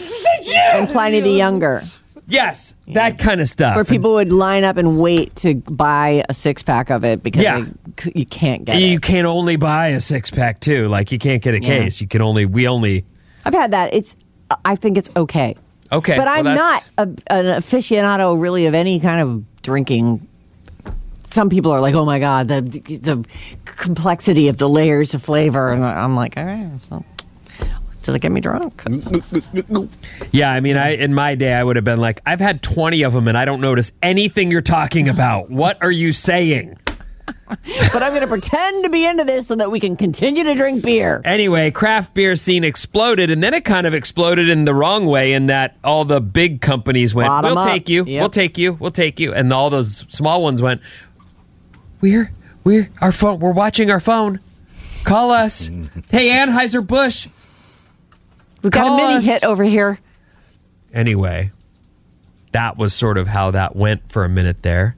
and 0.73 0.89
Pliny 0.89 1.19
the 1.19 1.31
Younger, 1.31 1.83
Yes, 2.29 2.75
that 2.89 3.17
kind 3.19 3.39
of 3.41 3.47
stuff. 3.47 3.75
where 3.75 3.85
people 3.85 4.13
would 4.15 4.31
line 4.31 4.63
up 4.65 4.75
and 4.77 4.99
wait 4.99 5.33
to 5.37 5.55
buy 5.55 6.23
a 6.27 6.33
six 6.33 6.61
pack 6.63 6.89
of 6.89 7.05
it 7.05 7.23
because 7.23 7.41
Yeah. 7.43 7.65
they 8.03 8.11
you 8.15 8.25
can't 8.25 8.65
get 8.65 8.81
you 8.81 8.95
it. 8.97 9.01
can 9.01 9.25
only 9.25 9.55
buy 9.55 9.87
a 9.89 10.01
six 10.01 10.29
pack 10.29 10.59
too. 10.59 10.87
Like 10.89 11.11
you 11.11 11.19
can't 11.19 11.41
get 11.41 11.53
a 11.53 11.61
Yeah. 11.61 11.67
case. 11.83 12.01
You 12.01 12.07
can 12.07 12.21
only 12.21 12.45
we 12.45 12.67
only 12.67 13.05
I've 13.45 13.53
had 13.53 13.71
that. 13.71 13.93
It's. 13.93 14.15
I 14.65 14.75
think 14.77 14.97
it's 14.97 15.09
okay. 15.15 15.55
okay. 15.91 16.15
But 16.17 16.25
well, 16.25 16.37
I'm 16.37 16.45
that's- 16.45 16.83
not 16.97 17.19
a, 17.29 17.33
an 17.37 17.61
aficionado 17.61 18.39
really 18.41 18.65
of 18.65 18.73
any 18.73 18.99
kind 18.99 19.21
of 19.21 19.61
drinking. 19.61 20.25
Some 21.37 21.51
people 21.51 21.71
are 21.71 21.79
like, 21.79 21.93
"Oh 21.93 22.03
my 22.03 22.17
god, 22.17 22.47
the 22.47 22.61
the 22.61 23.23
complexity 23.65 24.47
of 24.47 24.57
the 24.57 24.67
layers 24.67 25.13
of 25.13 25.21
flavor," 25.21 25.69
and 25.71 25.85
I'm 25.85 26.15
like, 26.15 26.35
"All 26.35 26.43
right, 26.43 26.67
well, 26.89 27.05
does 28.01 28.15
it 28.15 28.21
get 28.23 28.31
me 28.31 28.41
drunk?" 28.41 28.81
Yeah, 30.31 30.51
I 30.51 30.61
mean, 30.61 30.77
I 30.77 30.95
in 30.95 31.13
my 31.13 31.35
day 31.35 31.53
I 31.53 31.63
would 31.63 31.75
have 31.75 31.85
been 31.85 31.99
like, 31.99 32.21
I've 32.25 32.39
had 32.39 32.63
twenty 32.63 33.03
of 33.03 33.13
them 33.13 33.27
and 33.27 33.37
I 33.37 33.45
don't 33.45 33.61
notice 33.61 33.91
anything 34.01 34.49
you're 34.49 34.63
talking 34.63 35.09
about. 35.09 35.51
What 35.51 35.77
are 35.83 35.91
you 35.91 36.11
saying? 36.11 36.75
but 37.93 38.01
I'm 38.03 38.11
going 38.11 38.21
to 38.21 38.27
pretend 38.27 38.83
to 38.85 38.89
be 38.89 39.05
into 39.05 39.23
this 39.23 39.47
so 39.47 39.55
that 39.55 39.69
we 39.69 39.79
can 39.79 39.95
continue 39.95 40.43
to 40.43 40.55
drink 40.55 40.83
beer. 40.83 41.21
Anyway, 41.23 41.71
craft 41.71 42.13
beer 42.13 42.35
scene 42.35 42.63
exploded, 42.63 43.29
and 43.29 43.43
then 43.43 43.53
it 43.53 43.63
kind 43.63 43.85
of 43.85 43.93
exploded 43.93 44.49
in 44.49 44.65
the 44.65 44.73
wrong 44.73 45.05
way. 45.05 45.33
In 45.33 45.47
that 45.47 45.77
all 45.83 46.03
the 46.03 46.19
big 46.19 46.61
companies 46.61 47.13
went, 47.13 47.27
Bottom 47.29 47.51
"We'll 47.51 47.59
up. 47.59 47.65
take 47.65 47.89
you, 47.89 48.05
Yep. 48.05 48.21
we'll 48.21 48.29
take 48.29 48.57
you, 48.57 48.73
we'll 48.73 48.91
take 48.91 49.19
you," 49.19 49.33
and 49.33 49.51
all 49.53 49.69
those 49.69 50.05
small 50.09 50.41
ones 50.43 50.61
went, 50.61 50.81
"We're 52.01 52.31
we're 52.63 52.89
our 53.01 53.11
phone. 53.11 53.39
We're 53.39 53.51
watching 53.51 53.89
our 53.91 53.99
phone. 53.99 54.39
Call 55.03 55.31
us. 55.31 55.67
hey, 56.09 56.29
Anheuser 56.29 56.85
Busch." 56.85 57.27
We've 58.61 58.71
got 58.71 58.93
a 58.93 58.97
mini 58.97 59.17
us. 59.17 59.25
hit 59.25 59.43
over 59.43 59.63
here. 59.63 59.99
anyway, 60.93 61.51
that 62.51 62.77
was 62.77 62.93
sort 62.93 63.17
of 63.17 63.27
how 63.27 63.51
that 63.51 63.75
went 63.75 64.11
for 64.11 64.25
a 64.25 64.29
minute 64.29 64.63
there. 64.63 64.95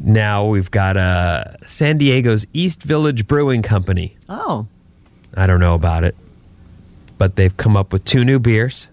Now 0.00 0.46
we've 0.46 0.70
got 0.70 0.96
uh, 0.96 1.56
San 1.66 1.98
Diego's 1.98 2.46
East 2.52 2.82
Village 2.82 3.26
Brewing 3.26 3.62
Company. 3.62 4.16
Oh, 4.28 4.66
I 5.34 5.46
don't 5.46 5.60
know 5.60 5.74
about 5.74 6.04
it, 6.04 6.14
but 7.16 7.36
they've 7.36 7.56
come 7.56 7.76
up 7.76 7.92
with 7.92 8.04
two 8.04 8.24
new 8.24 8.38
beers. 8.38 8.86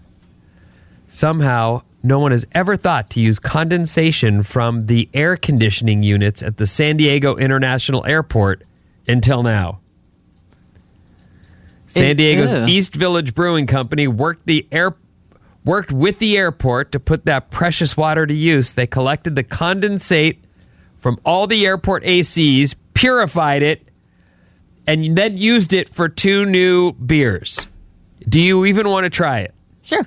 Somehow, 1.08 1.82
no 2.02 2.18
one 2.18 2.32
has 2.32 2.46
ever 2.52 2.76
thought 2.76 3.10
to 3.10 3.20
use 3.20 3.38
condensation 3.38 4.42
from 4.42 4.86
the 4.86 5.08
air 5.14 5.36
conditioning 5.36 6.02
units 6.02 6.42
at 6.42 6.56
the 6.56 6.66
San 6.66 6.96
Diego 6.96 7.36
International 7.36 8.04
Airport 8.06 8.64
until 9.08 9.42
now. 9.42 9.80
San 11.86 12.16
Diego's 12.16 12.52
ew. 12.52 12.64
East 12.66 12.94
Village 12.94 13.34
Brewing 13.34 13.66
Company 13.66 14.08
worked 14.08 14.46
the 14.46 14.66
air 14.72 14.96
worked 15.64 15.90
with 15.90 16.18
the 16.20 16.36
airport 16.36 16.92
to 16.92 17.00
put 17.00 17.24
that 17.26 17.50
precious 17.50 17.96
water 17.96 18.26
to 18.26 18.34
use. 18.34 18.72
They 18.74 18.86
collected 18.86 19.34
the 19.34 19.44
condensate 19.44 20.38
from 20.98 21.18
all 21.24 21.46
the 21.46 21.66
airport 21.66 22.04
ACs, 22.04 22.74
purified 22.94 23.62
it, 23.62 23.88
and 24.86 25.16
then 25.16 25.36
used 25.36 25.72
it 25.72 25.88
for 25.88 26.08
two 26.08 26.44
new 26.44 26.92
beers. 26.92 27.66
Do 28.28 28.40
you 28.40 28.64
even 28.64 28.88
want 28.88 29.04
to 29.04 29.10
try 29.10 29.40
it? 29.40 29.54
sure. 29.82 30.06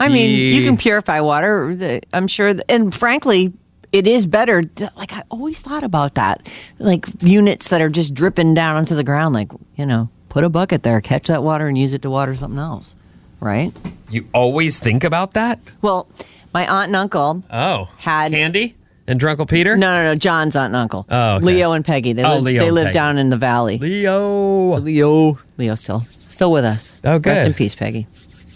I 0.00 0.08
mean, 0.08 0.54
you 0.54 0.64
can 0.64 0.76
purify 0.76 1.20
water. 1.20 2.00
I'm 2.12 2.28
sure, 2.28 2.54
and 2.68 2.94
frankly, 2.94 3.52
it 3.92 4.06
is 4.06 4.26
better. 4.26 4.62
Like 4.96 5.12
I 5.12 5.22
always 5.30 5.58
thought 5.58 5.82
about 5.82 6.14
that, 6.14 6.46
like 6.78 7.06
units 7.20 7.68
that 7.68 7.80
are 7.80 7.88
just 7.88 8.14
dripping 8.14 8.54
down 8.54 8.76
onto 8.76 8.94
the 8.94 9.04
ground. 9.04 9.34
Like 9.34 9.50
you 9.76 9.86
know, 9.86 10.08
put 10.28 10.44
a 10.44 10.48
bucket 10.48 10.82
there, 10.82 11.00
catch 11.00 11.26
that 11.28 11.42
water, 11.42 11.66
and 11.66 11.76
use 11.76 11.92
it 11.92 12.02
to 12.02 12.10
water 12.10 12.34
something 12.34 12.58
else. 12.60 12.94
Right. 13.40 13.72
You 14.10 14.26
always 14.34 14.78
think 14.78 15.04
about 15.04 15.34
that? 15.34 15.58
Well, 15.82 16.08
my 16.52 16.66
aunt 16.66 16.88
and 16.88 16.96
uncle 16.96 17.42
Oh, 17.50 17.88
had 17.98 18.32
Candy 18.32 18.74
and 19.06 19.20
Drunkle 19.20 19.48
Peter? 19.48 19.76
No, 19.76 19.94
no, 19.94 20.02
no. 20.04 20.14
John's 20.16 20.56
aunt 20.56 20.66
and 20.74 20.76
uncle. 20.76 21.06
Oh, 21.08 21.36
okay. 21.36 21.44
Leo 21.44 21.72
and 21.72 21.84
Peggy. 21.84 22.12
They 22.14 22.24
Oh, 22.24 22.34
live, 22.36 22.42
Leo 22.44 22.64
they 22.64 22.70
live 22.72 22.84
Peggy. 22.86 22.94
down 22.94 23.18
in 23.18 23.30
the 23.30 23.36
valley. 23.36 23.78
Leo. 23.78 24.76
Leo. 24.78 25.34
Leo 25.56 25.74
still 25.76 26.04
still 26.28 26.50
with 26.52 26.64
us. 26.64 26.94
Oh, 27.04 27.18
good. 27.18 27.30
Rest 27.30 27.46
in 27.48 27.54
peace, 27.54 27.74
Peggy. 27.74 28.06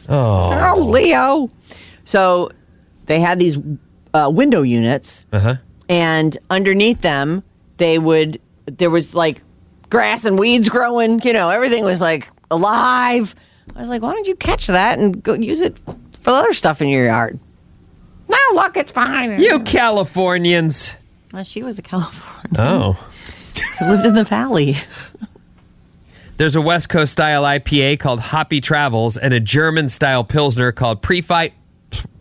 Oh. 0.08 0.72
Oh, 0.76 0.80
Leo. 0.82 1.48
So 2.04 2.50
they 3.06 3.20
had 3.20 3.38
these 3.38 3.58
uh, 4.14 4.30
window 4.32 4.62
units, 4.62 5.24
Uh 5.32 5.38
huh. 5.40 5.56
and 5.88 6.36
underneath 6.50 7.00
them, 7.00 7.42
they 7.78 7.98
would 7.98 8.40
there 8.66 8.90
was 8.90 9.14
like 9.14 9.42
grass 9.90 10.24
and 10.24 10.38
weeds 10.38 10.68
growing. 10.68 11.20
You 11.22 11.32
know, 11.32 11.48
everything 11.50 11.84
was 11.84 12.00
like 12.00 12.28
alive. 12.50 13.34
I 13.76 13.80
was 13.80 13.88
like, 13.88 14.02
why 14.02 14.12
don't 14.12 14.26
you 14.26 14.34
catch 14.36 14.66
that 14.66 14.98
and 14.98 15.22
go 15.22 15.34
use 15.34 15.60
it 15.60 15.78
for 16.20 16.30
other 16.30 16.52
stuff 16.52 16.82
in 16.82 16.88
your 16.88 17.06
yard? 17.06 17.38
No, 18.28 18.38
look, 18.54 18.76
it's 18.76 18.92
fine. 18.92 19.40
You 19.40 19.60
Californians. 19.60 20.92
Well, 21.32 21.44
she 21.44 21.62
was 21.62 21.78
a 21.78 21.82
California. 21.82 22.58
Oh. 22.58 23.06
lived 23.88 24.04
in 24.06 24.14
the 24.14 24.24
valley. 24.24 24.76
There's 26.38 26.56
a 26.56 26.60
West 26.60 26.88
Coast 26.88 27.12
style 27.12 27.44
IPA 27.44 27.98
called 28.00 28.20
Hoppy 28.20 28.60
Travels 28.60 29.16
and 29.16 29.32
a 29.32 29.40
German 29.40 29.88
style 29.88 30.24
Pilsner 30.24 30.72
called 30.72 31.02
Pre-Flight 31.02 31.54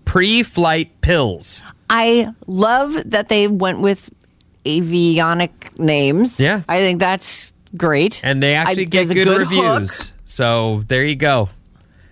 Pre-Flight 0.05 1.01
Pils. 1.01 1.61
I 1.89 2.27
love 2.45 2.95
that 3.05 3.29
they 3.29 3.47
went 3.47 3.79
with 3.79 4.09
avionic 4.65 5.77
names. 5.79 6.39
Yeah. 6.39 6.63
I 6.67 6.77
think 6.77 6.99
that's 6.99 7.53
great. 7.77 8.19
And 8.23 8.43
they 8.43 8.55
actually 8.55 8.83
I- 8.83 8.85
get 8.85 9.07
good, 9.07 9.25
good 9.25 9.37
reviews. 9.37 10.07
hook. 10.07 10.13
So 10.25 10.83
there 10.87 11.03
you 11.05 11.15
go. 11.15 11.49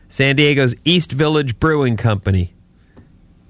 San 0.10 0.36
Diego's 0.36 0.76
East 0.86 1.12
Village 1.12 1.60
Brewing 1.60 1.98
Company. 1.98 2.54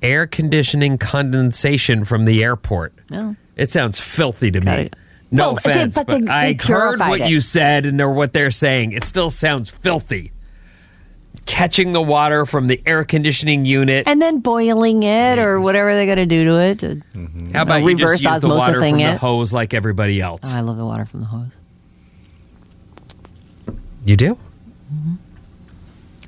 Air 0.01 0.27
conditioning 0.27 0.97
condensation 0.97 2.03
from 2.05 2.25
the 2.25 2.43
airport. 2.43 2.93
No. 3.09 3.35
It 3.55 3.69
sounds 3.71 3.99
filthy 3.99 4.49
to 4.51 4.61
me. 4.61 4.71
It. 4.71 4.95
No 5.31 5.53
Well, 5.53 5.59
they- 5.63 5.71
offense, 5.71 5.95
but 5.95 6.07
but, 6.07 6.19
they- 6.21 6.25
they 6.25 6.31
I 6.31 6.57
heard 6.59 6.99
what 6.99 7.21
it. 7.21 7.29
you 7.29 7.39
said 7.41 7.85
and 7.85 7.99
they're 7.99 8.09
what 8.09 8.33
they're 8.33 8.51
saying. 8.51 8.93
It 8.93 9.05
still 9.05 9.29
sounds 9.29 9.69
filthy. 9.69 10.31
catching 11.45 11.93
the 11.93 12.01
water 12.01 12.45
from 12.45 12.67
the 12.67 12.79
air 12.85 13.03
conditioning 13.03 13.65
unit. 13.65 14.07
and 14.07 14.21
then 14.21 14.39
boiling 14.39 15.01
it 15.03 15.39
or 15.39 15.55
mm-hmm. 15.55 15.63
whatever 15.63 15.93
they're 15.95 16.05
going 16.05 16.17
to 16.17 16.25
do 16.27 16.43
to 16.45 16.59
it. 16.59 16.79
To, 16.79 16.87
mm-hmm. 17.15 17.51
How 17.53 17.63
about 17.63 17.81
know, 17.81 17.87
you 17.87 17.97
reverse 17.97 18.19
just 18.19 18.33
use 18.35 18.41
the 18.41 18.47
water 18.55 18.73
osmosising 18.73 18.89
from 18.89 18.97
the 18.99 19.03
it? 19.05 19.17
hose 19.17 19.51
like 19.53 19.73
everybody 19.73 20.21
else? 20.21 20.41
Oh, 20.45 20.57
I 20.57 20.61
love 20.61 20.77
the 20.77 20.85
water 20.85 21.05
from 21.05 21.21
the 21.21 21.25
hose. 21.25 21.57
you 24.05 24.15
do? 24.15 24.35
Mm-hmm. 24.93 25.13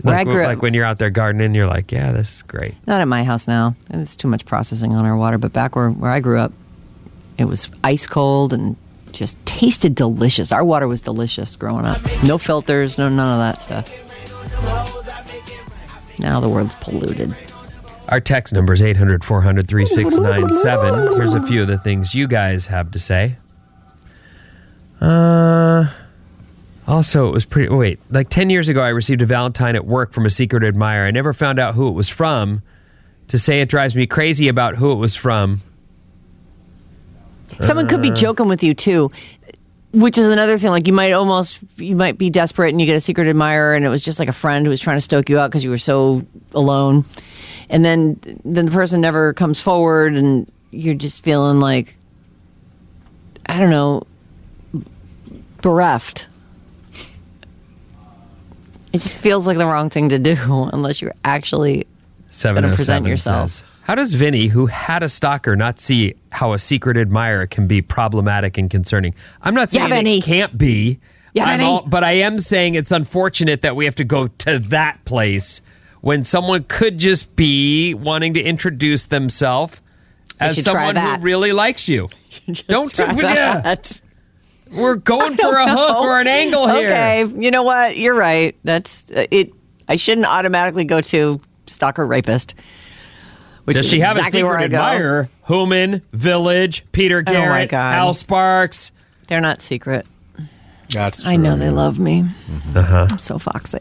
Where 0.02 0.16
Like, 0.16 0.28
I 0.28 0.32
grew 0.32 0.44
like 0.46 0.62
when 0.62 0.74
you're 0.74 0.86
out 0.86 0.98
there 0.98 1.10
gardening, 1.12 1.54
you're 1.54 1.68
like, 1.68 1.92
yeah, 1.92 2.12
this 2.12 2.36
is 2.38 2.42
great. 2.44 2.74
Not 2.88 3.02
at 3.02 3.08
my 3.08 3.24
house 3.24 3.48
now. 3.48 3.76
It's 3.92 4.16
too 4.16 4.28
much 4.28 4.46
processing 4.46 4.94
on 4.96 5.06
our 5.06 5.16
water. 5.16 5.38
But 5.38 5.54
back 5.54 5.76
where, 5.76 5.90
where 5.92 6.12
I 6.12 6.20
grew 6.20 6.40
up, 6.40 6.54
it 7.38 7.46
was 7.46 7.70
ice 7.84 8.08
cold 8.08 8.54
and 8.54 8.76
just 9.14 9.38
tasted 9.46 9.96
delicious. 9.96 10.52
Our 10.52 10.64
water 10.64 10.88
was 10.88 11.02
delicious 11.02 11.56
growing 11.56 11.86
up. 11.86 12.02
No 12.24 12.38
filters, 12.38 12.98
no 12.98 13.10
none 13.10 13.40
of 13.40 13.40
that 13.40 13.62
stuff. 13.62 14.10
Now 16.20 16.40
the 16.40 16.50
world's 16.50 16.76
polluted. 16.76 17.36
Our 18.10 18.20
text 18.20 18.54
number 18.54 18.74
is 18.74 18.82
800 18.82 19.24
400 19.24 19.68
3697. 19.68 21.16
Here's 21.16 21.34
a 21.34 21.42
few 21.42 21.62
of 21.62 21.68
the 21.68 21.78
things 21.78 22.14
you 22.14 22.28
guys 22.28 22.66
have 22.68 22.92
to 22.92 23.00
say. 23.00 23.38
Uh, 25.00 25.90
also, 26.88 27.28
it 27.28 27.32
was 27.32 27.46
pretty. 27.46 27.74
Wait, 27.74 28.00
like 28.10 28.30
10 28.30 28.50
years 28.50 28.70
ago, 28.70 28.82
I 28.82 28.90
received 28.90 29.22
a 29.22 29.26
Valentine 29.26 29.76
at 29.76 29.86
work 29.86 30.12
from 30.14 30.26
a 30.26 30.30
secret 30.30 30.64
admirer. 30.64 31.06
I 31.06 31.12
never 31.12 31.34
found 31.34 31.58
out 31.58 31.74
who 31.74 31.88
it 31.88 31.94
was 31.94 32.10
from. 32.10 32.62
To 33.30 33.38
say 33.38 33.62
it 33.62 33.70
drives 33.70 33.96
me 33.96 34.06
crazy 34.08 34.50
about 34.50 34.76
who 34.76 34.92
it 34.92 34.96
was 34.96 35.16
from. 35.16 35.62
Someone 37.60 37.88
could 37.88 38.02
be 38.02 38.12
Uh. 38.12 38.16
joking 38.16 38.48
with 38.48 38.64
you 38.64 38.74
too, 38.74 39.12
which 39.94 40.18
is 40.18 40.30
another 40.30 40.58
thing. 40.58 40.70
Like 40.72 40.88
you 40.88 40.94
might 40.94 41.12
almost, 41.12 41.60
you 41.78 41.96
might 41.96 42.18
be 42.18 42.30
desperate 42.30 42.70
and 42.70 42.80
you 42.80 42.86
get 42.88 42.96
a 42.96 43.02
secret 43.02 43.28
admirer, 43.28 43.74
and 43.76 43.84
it 43.86 43.90
was 43.90 44.02
just 44.02 44.20
like 44.20 44.30
a 44.30 44.34
friend 44.34 44.66
who 44.66 44.70
was 44.70 44.80
trying 44.80 44.98
to 44.98 45.02
stoke 45.02 45.30
you 45.30 45.38
out 45.40 45.50
because 45.52 45.64
you 45.64 45.70
were 45.70 45.78
so 45.78 46.26
alone, 46.56 47.04
and 47.70 47.84
then 47.84 48.20
then 48.46 48.66
the 48.66 48.72
person 48.72 49.02
never 49.02 49.34
comes 49.34 49.60
forward, 49.60 50.16
and 50.16 50.50
you're 50.72 50.94
just 50.96 51.22
feeling 51.24 51.60
like, 51.60 51.96
I 53.48 53.60
don't 53.60 53.70
know, 53.72 54.04
bereft. 55.62 56.28
It 58.94 59.00
just 59.00 59.16
feels 59.16 59.48
like 59.48 59.58
the 59.58 59.66
wrong 59.66 59.90
thing 59.90 60.10
to 60.10 60.20
do 60.20 60.36
unless 60.74 61.02
you're 61.02 61.14
actually 61.24 61.88
Seven 62.30 62.64
Gonna 62.64 62.74
oh 62.74 62.76
present 62.76 63.06
yourself. 63.08 63.52
says, 63.52 63.64
How 63.92 63.96
does 63.96 64.14
Vinny, 64.14 64.48
who 64.48 64.68
had 64.68 65.04
a 65.04 65.10
stalker, 65.10 65.54
not 65.58 65.78
see 65.78 66.14
how 66.32 66.54
a 66.54 66.60
secret 66.60 66.96
admirer 66.96 67.46
can 67.46 67.68
be 67.68 67.82
problematic 67.82 68.58
and 68.58 68.70
concerning? 68.70 69.14
I'm 69.42 69.54
not 69.54 69.74
Yeah, 69.74 69.82
saying 69.82 69.90
Vinny. 69.90 70.18
it 70.20 70.24
can't 70.24 70.58
be, 70.58 71.02
Yeah, 71.34 71.44
I'm 71.44 71.60
Vinny. 71.60 71.82
but 71.88 72.02
I 72.02 72.14
am 72.14 72.40
saying 72.40 72.76
it's 72.76 72.94
unfortunate 72.94 73.64
that 73.64 73.76
we 73.76 73.84
have 73.84 73.96
to 73.96 74.06
go 74.06 74.28
to 74.28 74.60
that 74.60 75.04
place 75.04 75.60
when 76.00 76.24
someone 76.24 76.64
could 76.70 77.00
just 77.00 77.36
be 77.36 77.94
wanting 77.94 78.36
to 78.36 78.42
introduce 78.42 79.08
themselves 79.08 79.82
as 80.40 80.64
someone 80.64 80.96
who 80.96 81.18
really 81.18 81.52
likes 81.52 81.90
you. 81.90 82.08
Don't 82.70 82.94
try 82.94 83.12
ya? 83.12 83.60
that. 83.60 84.00
We're 84.72 84.96
going 84.96 85.36
for 85.36 85.58
a 85.58 85.66
don't 85.66 85.78
hook 85.78 85.98
or 85.98 86.22
an 86.22 86.28
angle 86.28 86.66
here. 86.66 86.86
Okay, 86.88 87.26
you 87.26 87.52
know 87.52 87.64
what? 87.64 87.98
You're 87.98 88.16
right. 88.16 88.56
That's 88.64 89.12
uh, 89.12 89.28
it. 89.30 89.52
I 89.90 89.98
shouldn't 89.98 90.28
automatically 90.28 90.86
go 90.86 91.02
to 91.02 91.42
stalker 91.68 92.08
rapist. 92.08 92.56
Which 93.72 93.78
Does 93.84 93.90
she 93.90 94.00
have 94.02 94.18
exactly 94.18 94.42
a 94.42 94.44
secret 94.44 94.64
I 94.64 94.68
go. 94.68 94.78
admirer? 94.78 95.30
Human, 95.48 96.02
Village, 96.12 96.86
Peter 96.92 97.24
Oh 97.26 97.32
my 97.32 97.40
Garrett, 97.40 97.70
God. 97.70 97.96
Al 97.96 98.14
Sparks. 98.14 98.92
They're 99.28 99.42
not 99.42 99.62
secret. 99.62 100.06
That's 100.90 101.26
I 101.26 101.38
know 101.38 101.56
they 101.56 101.70
love 101.70 102.00
me. 102.00 102.26
Uh 102.76 102.82
huh. 102.82 103.08
I'm 103.10 103.18
so 103.18 103.40
foxy. 103.40 103.80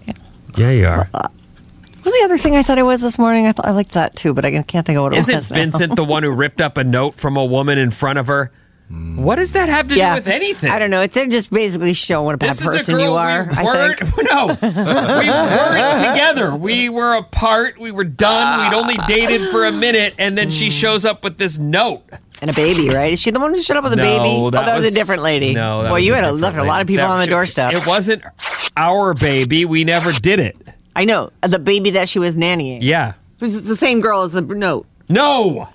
Yeah, 0.57 0.71
you 0.71 0.87
are. 0.87 1.09
What 1.13 2.05
was 2.05 2.15
the 2.15 2.23
other 2.25 2.39
thing 2.39 2.55
I 2.57 2.63
said 2.63 2.79
I 2.79 2.83
was 2.85 3.01
this 3.01 3.19
morning? 3.19 3.47
I 3.47 3.53
thought 3.53 3.67
I 3.67 3.73
liked 3.73 3.93
that 3.93 4.15
too, 4.17 4.33
but 4.33 4.45
I 4.45 4.63
can't 4.63 4.87
think 4.87 4.97
of 4.97 5.03
what 5.03 5.13
it 5.13 5.19
Isn't 5.19 5.35
was. 5.35 5.51
now. 5.51 5.55
Vincent 5.57 5.97
the 5.97 6.05
one 6.05 6.23
who 6.23 6.31
ripped 6.31 6.61
up 6.61 6.77
a 6.77 6.85
note 6.85 7.17
from 7.17 7.37
a 7.37 7.45
woman 7.45 7.79
in 7.79 7.91
front 7.91 8.19
of 8.19 8.27
her? 8.29 8.53
What 8.91 9.37
does 9.37 9.53
that 9.53 9.69
have 9.69 9.87
to 9.89 9.97
yeah. 9.97 10.15
do 10.15 10.21
with 10.21 10.27
anything? 10.27 10.69
I 10.71 10.81
don't 10.81 10.91
know. 10.91 11.07
They're 11.07 11.27
just 11.27 11.51
basically 11.51 11.93
showing 11.93 12.25
what 12.27 12.35
a 12.35 12.39
bad 12.39 12.51
This 12.51 12.63
is 12.63 12.75
a 12.75 12.79
person 12.79 12.99
you 12.99 13.13
are. 13.13 13.45
we 13.45 13.57
I 13.57 13.95
think. 13.95 14.17
No, 14.31 14.47
we 14.61 15.31
weren't 15.31 15.97
together. 15.99 16.55
We 16.57 16.89
were 16.89 17.15
apart. 17.15 17.79
We 17.79 17.93
were 17.93 18.05
done. 18.05 18.69
We'd 18.69 18.77
only 18.77 18.97
dated 19.07 19.51
for 19.51 19.65
a 19.65 19.73
minute, 19.73 20.15
and 20.19 20.37
then 20.37 20.51
she 20.51 20.69
mm. 20.69 20.73
shows 20.73 21.05
up 21.05 21.23
with 21.23 21.39
this 21.39 21.57
note. 21.59 22.03
And 22.41 22.51
a 22.51 22.55
baby, 22.55 22.89
right? 22.89 23.13
Is 23.13 23.21
she 23.21 23.31
the 23.31 23.39
one 23.39 23.55
who 23.55 23.61
showed 23.63 23.77
up 23.77 23.85
with 23.85 23.93
a 23.93 23.97
No, 23.97 24.03
baby? 24.03 24.29
oh, 24.29 24.51
that 24.51 24.67
that 24.67 24.77
was, 24.77 24.87
was- 24.87 24.93
a 24.93 24.99
different 24.99 25.23
lady. 25.23 25.55
No, 25.55 25.83
that 25.83 25.91
Boy, 25.91 25.99
you 25.99 26.15
had 26.15 26.25
a, 26.25 26.33
left 26.33 26.57
a 26.57 26.65
lot 26.65 26.81
of 26.81 26.87
people 26.87 27.05
That 27.05 27.11
on 27.13 27.19
the 27.19 27.25
should- 27.27 27.31
doorstep. 27.31 27.73
It 27.75 27.87
wasn't 27.87 28.23
our 28.77 29.15
baby. 29.15 29.65
We 29.65 29.85
never 29.85 30.11
did 30.13 30.41
it. 30.41 30.57
I 30.97 31.05
know 31.05 31.31
the 31.43 31.59
baby 31.59 31.91
that 31.91 32.09
she 32.09 32.19
was 32.19 32.37
nannying. 32.37 32.79
Yeah. 32.83 33.15
It 33.39 33.43
was 33.43 33.63
the 33.63 33.77
same 33.77 34.01
girl 34.01 34.23
as 34.23 34.33
the 34.33 34.41
note. 34.43 34.87
No. 35.09 35.69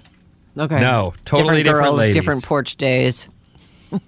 Okay. 0.57 0.79
No, 0.79 1.13
totally 1.25 1.63
different 1.63 1.85
girls, 1.85 1.97
ladies. 1.97 2.15
different 2.15 2.43
porch 2.43 2.75
days. 2.77 3.27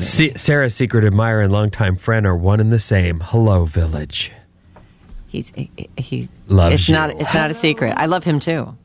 Se- 0.00 0.34
Sarah's 0.36 0.74
secret 0.74 1.04
admirer 1.04 1.42
and 1.42 1.52
longtime 1.52 1.96
friend 1.96 2.26
are 2.26 2.36
one 2.36 2.60
and 2.60 2.72
the 2.72 2.78
same. 2.78 3.20
Hello, 3.24 3.64
Village. 3.64 4.32
He's 5.26 5.50
he, 5.54 5.70
he's 5.96 6.28
Loves 6.48 6.74
it's 6.74 6.88
you. 6.88 6.94
not 6.94 7.10
it's 7.10 7.34
not 7.34 7.50
a 7.50 7.54
secret. 7.54 7.94
I 7.96 8.06
love 8.06 8.24
him 8.24 8.38
too. 8.40 8.76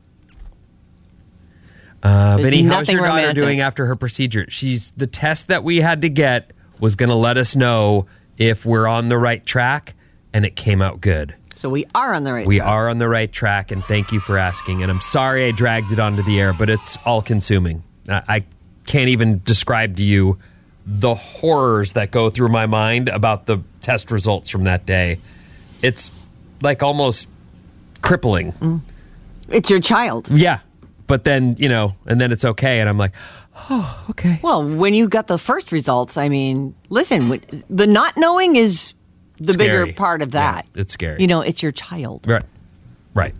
Uh, 2.02 2.36
There's 2.36 2.44
Vinny, 2.44 2.62
how's 2.64 2.86
nothing 2.88 2.96
your 2.96 3.06
daughter 3.06 3.20
romantic. 3.22 3.42
doing 3.42 3.60
after 3.60 3.86
her 3.86 3.96
procedure? 3.96 4.44
She's 4.50 4.90
the 4.92 5.06
test 5.06 5.48
that 5.48 5.64
we 5.64 5.78
had 5.78 6.02
to 6.02 6.10
get 6.10 6.52
was 6.80 6.96
going 6.96 7.08
to 7.08 7.14
let 7.14 7.38
us 7.38 7.56
know 7.56 8.06
if 8.36 8.66
we're 8.66 8.86
on 8.86 9.08
the 9.08 9.16
right 9.16 9.44
track, 9.46 9.94
and 10.34 10.44
it 10.44 10.54
came 10.56 10.82
out 10.82 11.00
good. 11.00 11.34
So 11.54 11.70
we 11.70 11.86
are 11.94 12.12
on 12.14 12.24
the 12.24 12.32
right. 12.32 12.46
We 12.46 12.58
track. 12.58 12.68
are 12.68 12.88
on 12.88 12.98
the 12.98 13.08
right 13.08 13.30
track, 13.30 13.70
and 13.70 13.84
thank 13.84 14.12
you 14.12 14.20
for 14.20 14.38
asking. 14.38 14.82
And 14.82 14.90
I'm 14.90 15.00
sorry 15.00 15.46
I 15.46 15.50
dragged 15.52 15.92
it 15.92 15.98
onto 15.98 16.22
the 16.22 16.40
air, 16.40 16.52
but 16.52 16.68
it's 16.68 16.98
all 17.04 17.22
consuming. 17.22 17.82
I, 18.08 18.22
I 18.28 18.44
can't 18.86 19.08
even 19.08 19.40
describe 19.44 19.96
to 19.96 20.02
you 20.02 20.38
the 20.86 21.14
horrors 21.14 21.92
that 21.94 22.10
go 22.10 22.28
through 22.28 22.50
my 22.50 22.66
mind 22.66 23.08
about 23.08 23.46
the 23.46 23.62
test 23.80 24.10
results 24.10 24.50
from 24.50 24.64
that 24.64 24.84
day. 24.84 25.18
It's 25.82 26.10
like 26.60 26.82
almost 26.82 27.28
crippling. 28.02 28.52
Mm. 28.52 28.80
It's 29.48 29.70
your 29.70 29.80
child. 29.80 30.30
Yeah. 30.30 30.60
But 31.06 31.24
then, 31.24 31.56
you 31.58 31.68
know, 31.68 31.94
and 32.06 32.20
then 32.20 32.32
it's 32.32 32.44
okay. 32.44 32.80
And 32.80 32.88
I'm 32.88 32.98
like, 32.98 33.12
oh, 33.70 34.04
okay. 34.10 34.40
Well, 34.42 34.66
when 34.66 34.94
you 34.94 35.08
got 35.08 35.26
the 35.26 35.38
first 35.38 35.72
results, 35.72 36.16
I 36.16 36.28
mean, 36.28 36.74
listen, 36.88 37.64
the 37.68 37.86
not 37.86 38.16
knowing 38.16 38.56
is 38.56 38.94
the 39.38 39.52
Scary. 39.52 39.86
bigger 39.86 39.92
part 39.96 40.22
of 40.22 40.30
that. 40.32 40.66
Yeah, 40.74 40.80
it's 40.82 40.92
scary. 40.94 41.20
You 41.20 41.26
know, 41.26 41.40
it's 41.40 41.62
your 41.62 41.72
child. 41.72 42.26
Right. 42.26 42.44
Right. 43.14 43.34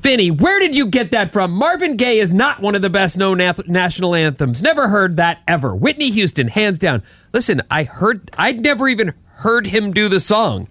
Vinny, 0.00 0.30
where 0.30 0.60
did 0.60 0.74
you 0.76 0.86
get 0.86 1.10
that 1.10 1.32
from? 1.32 1.50
Marvin 1.50 1.96
Gaye 1.96 2.20
is 2.20 2.32
not 2.32 2.60
one 2.62 2.74
of 2.76 2.82
the 2.82 2.90
best 2.90 3.16
known 3.18 3.38
nath- 3.38 3.66
national 3.66 4.14
anthems. 4.14 4.62
Never 4.62 4.88
heard 4.88 5.16
that 5.16 5.40
ever. 5.48 5.74
Whitney 5.74 6.10
Houston, 6.10 6.46
hands 6.48 6.78
down. 6.78 7.02
Listen, 7.32 7.62
I 7.70 7.82
heard, 7.82 8.30
I'd 8.38 8.60
never 8.60 8.88
even 8.88 9.12
heard 9.34 9.66
him 9.66 9.92
do 9.92 10.08
the 10.08 10.20
song. 10.20 10.68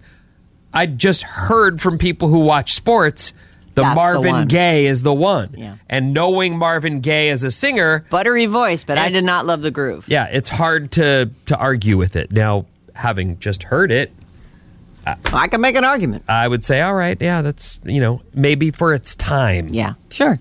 I 0.72 0.86
just 0.86 1.22
heard 1.22 1.80
from 1.80 1.98
people 1.98 2.28
who 2.28 2.38
watch 2.40 2.74
sports 2.74 3.32
the 3.74 3.82
That's 3.82 3.94
Marvin. 3.94 4.48
Gaye 4.48 4.86
is 4.86 5.02
the 5.02 5.12
one. 5.14 5.54
Yeah. 5.56 5.76
And 5.88 6.12
knowing 6.14 6.56
Marvin 6.56 7.00
Gaye 7.00 7.28
as 7.28 7.44
a 7.44 7.50
singer, 7.50 8.06
Buttery 8.10 8.46
voice, 8.46 8.82
but 8.82 8.96
I 8.98 9.10
did 9.10 9.24
not 9.24 9.46
love 9.46 9.62
the 9.62 9.70
groove. 9.70 10.06
yeah, 10.08 10.24
it's 10.24 10.48
hard 10.48 10.90
to 10.92 11.30
to 11.46 11.56
argue 11.56 11.96
with 11.96 12.16
it. 12.16 12.32
Now, 12.32 12.66
having 12.98 13.38
just 13.38 13.62
heard 13.62 13.92
it, 13.92 14.12
I 15.06 15.48
can 15.48 15.60
make 15.60 15.76
an 15.76 15.84
argument. 15.84 16.24
I 16.28 16.46
would 16.46 16.64
say, 16.64 16.80
all 16.82 16.94
right, 16.94 17.16
yeah, 17.20 17.40
that's 17.40 17.80
you 17.84 18.00
know 18.00 18.20
maybe 18.34 18.70
for 18.70 18.92
its 18.92 19.16
time. 19.16 19.68
Yeah, 19.68 19.94
sure. 20.10 20.38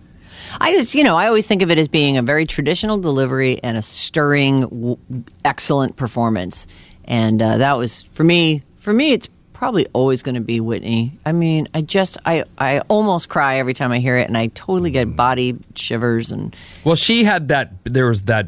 I 0.60 0.72
just, 0.72 0.96
you 0.96 1.04
know, 1.04 1.18
I 1.18 1.28
always 1.28 1.46
think 1.46 1.62
of 1.62 1.72
it 1.72 1.78
as 1.78 1.88
being 1.88 2.18
a 2.18 2.22
very 2.22 2.46
traditional 2.46 2.98
delivery 3.00 3.62
and 3.64 3.76
a 3.78 3.82
stirring, 3.82 4.62
w- 4.62 4.98
excellent 5.44 5.98
performance. 5.98 6.68
And 7.06 7.42
uh, 7.42 7.58
that 7.58 7.74
was 7.74 8.04
for 8.14 8.24
me. 8.24 8.64
For 8.80 8.94
me, 8.94 9.12
it's 9.12 9.28
probably 9.52 9.88
always 9.92 10.22
going 10.24 10.36
to 10.36 10.42
be 10.42 10.62
Whitney. 10.62 11.20
I 11.26 11.34
mean, 11.34 11.68
I 11.74 11.82
just, 11.82 12.18
I, 12.26 12.46
I 12.58 12.80
almost 12.88 13.28
cry 13.28 13.58
every 13.58 13.74
time 13.74 13.92
I 13.92 14.00
hear 14.00 14.18
it, 14.18 14.28
and 14.28 14.38
I 14.38 14.48
totally 14.48 14.92
get 14.92 15.16
body 15.16 15.58
shivers. 15.76 16.32
And 16.32 16.56
Well, 16.86 16.96
she 16.96 17.24
had 17.26 17.50
that. 17.50 17.74
There 17.84 18.08
was 18.08 18.22
that. 18.24 18.48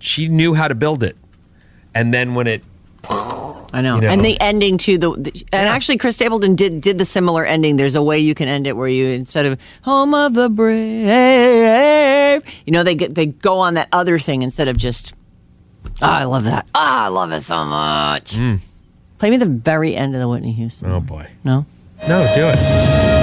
She 0.00 0.28
knew 0.28 0.54
how 0.54 0.68
to 0.68 0.74
build 0.74 1.02
it, 1.02 1.16
and 1.94 2.12
then 2.12 2.34
when 2.34 2.46
it, 2.46 2.62
I 3.72 3.80
know. 3.82 3.96
You 3.96 4.00
know. 4.02 4.08
And 4.08 4.24
the 4.24 4.40
ending 4.40 4.78
to 4.78 4.96
the, 4.98 5.10
the 5.12 5.44
and 5.52 5.66
actually 5.68 5.98
Chris 5.98 6.16
Stapleton 6.16 6.56
did 6.56 6.80
did 6.80 6.96
the 6.98 7.04
similar 7.04 7.44
ending. 7.44 7.76
There's 7.76 7.94
a 7.96 8.02
way 8.02 8.18
you 8.18 8.34
can 8.34 8.48
end 8.48 8.66
it 8.66 8.76
where 8.76 8.88
you 8.88 9.08
instead 9.08 9.44
of 9.46 9.60
home 9.82 10.14
of 10.14 10.32
the 10.34 10.48
brave, 10.48 12.42
you 12.64 12.72
know, 12.72 12.82
they 12.82 12.94
get 12.94 13.14
they 13.14 13.26
go 13.26 13.58
on 13.58 13.74
that 13.74 13.88
other 13.92 14.18
thing 14.18 14.42
instead 14.42 14.68
of 14.68 14.76
just. 14.76 15.12
Oh, 16.00 16.06
I 16.06 16.24
love 16.24 16.44
that. 16.44 16.64
Oh, 16.74 16.80
I 16.80 17.08
love 17.08 17.32
it 17.32 17.40
so 17.42 17.64
much. 17.64 18.32
Play 19.18 19.30
me 19.30 19.36
the 19.36 19.46
very 19.46 19.96
end 19.96 20.14
of 20.14 20.20
the 20.20 20.28
Whitney 20.28 20.52
Houston. 20.52 20.88
Mm. 20.88 20.94
oh 20.94 21.00
boy, 21.00 21.26
No. 21.44 21.66
no, 22.06 22.34
do 22.34 22.48
it. 22.48 23.17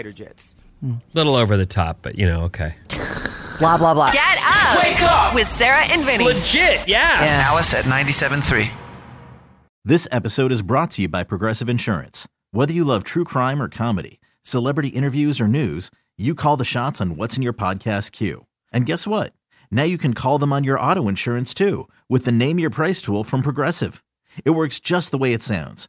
Fighter 0.00 0.12
jets. 0.12 0.56
Little 1.12 1.36
over 1.36 1.58
the 1.58 1.66
top, 1.66 1.98
but 2.00 2.16
you 2.18 2.26
know, 2.26 2.44
okay. 2.44 2.74
Blah 3.58 3.76
blah 3.76 3.92
blah. 3.92 4.10
Get 4.12 4.38
up! 4.42 4.82
Wake 4.82 5.02
up! 5.02 5.34
With 5.34 5.46
Sarah 5.46 5.84
and 5.90 6.06
Vinny. 6.06 6.24
Legit, 6.24 6.88
yeah. 6.88 7.46
Alice 7.46 7.74
at 7.74 7.84
97.3. 7.84 8.70
This 9.84 10.08
episode 10.10 10.52
is 10.52 10.62
brought 10.62 10.90
to 10.92 11.02
you 11.02 11.08
by 11.08 11.22
Progressive 11.22 11.68
Insurance. 11.68 12.26
Whether 12.50 12.72
you 12.72 12.82
love 12.82 13.04
true 13.04 13.24
crime 13.24 13.60
or 13.60 13.68
comedy, 13.68 14.20
celebrity 14.42 14.88
interviews 14.88 15.38
or 15.38 15.46
news, 15.46 15.90
you 16.16 16.34
call 16.34 16.56
the 16.56 16.64
shots 16.64 17.02
on 17.02 17.16
what's 17.16 17.36
in 17.36 17.42
your 17.42 17.52
podcast 17.52 18.12
queue. 18.12 18.46
And 18.72 18.86
guess 18.86 19.06
what? 19.06 19.34
Now 19.70 19.82
you 19.82 19.98
can 19.98 20.14
call 20.14 20.38
them 20.38 20.52
on 20.52 20.64
your 20.64 20.80
auto 20.80 21.08
insurance 21.08 21.52
too 21.52 21.88
with 22.08 22.24
the 22.24 22.32
Name 22.32 22.58
Your 22.58 22.70
Price 22.70 23.02
tool 23.02 23.22
from 23.22 23.42
Progressive. 23.42 24.02
It 24.46 24.50
works 24.50 24.80
just 24.80 25.10
the 25.10 25.18
way 25.18 25.34
it 25.34 25.42
sounds. 25.42 25.88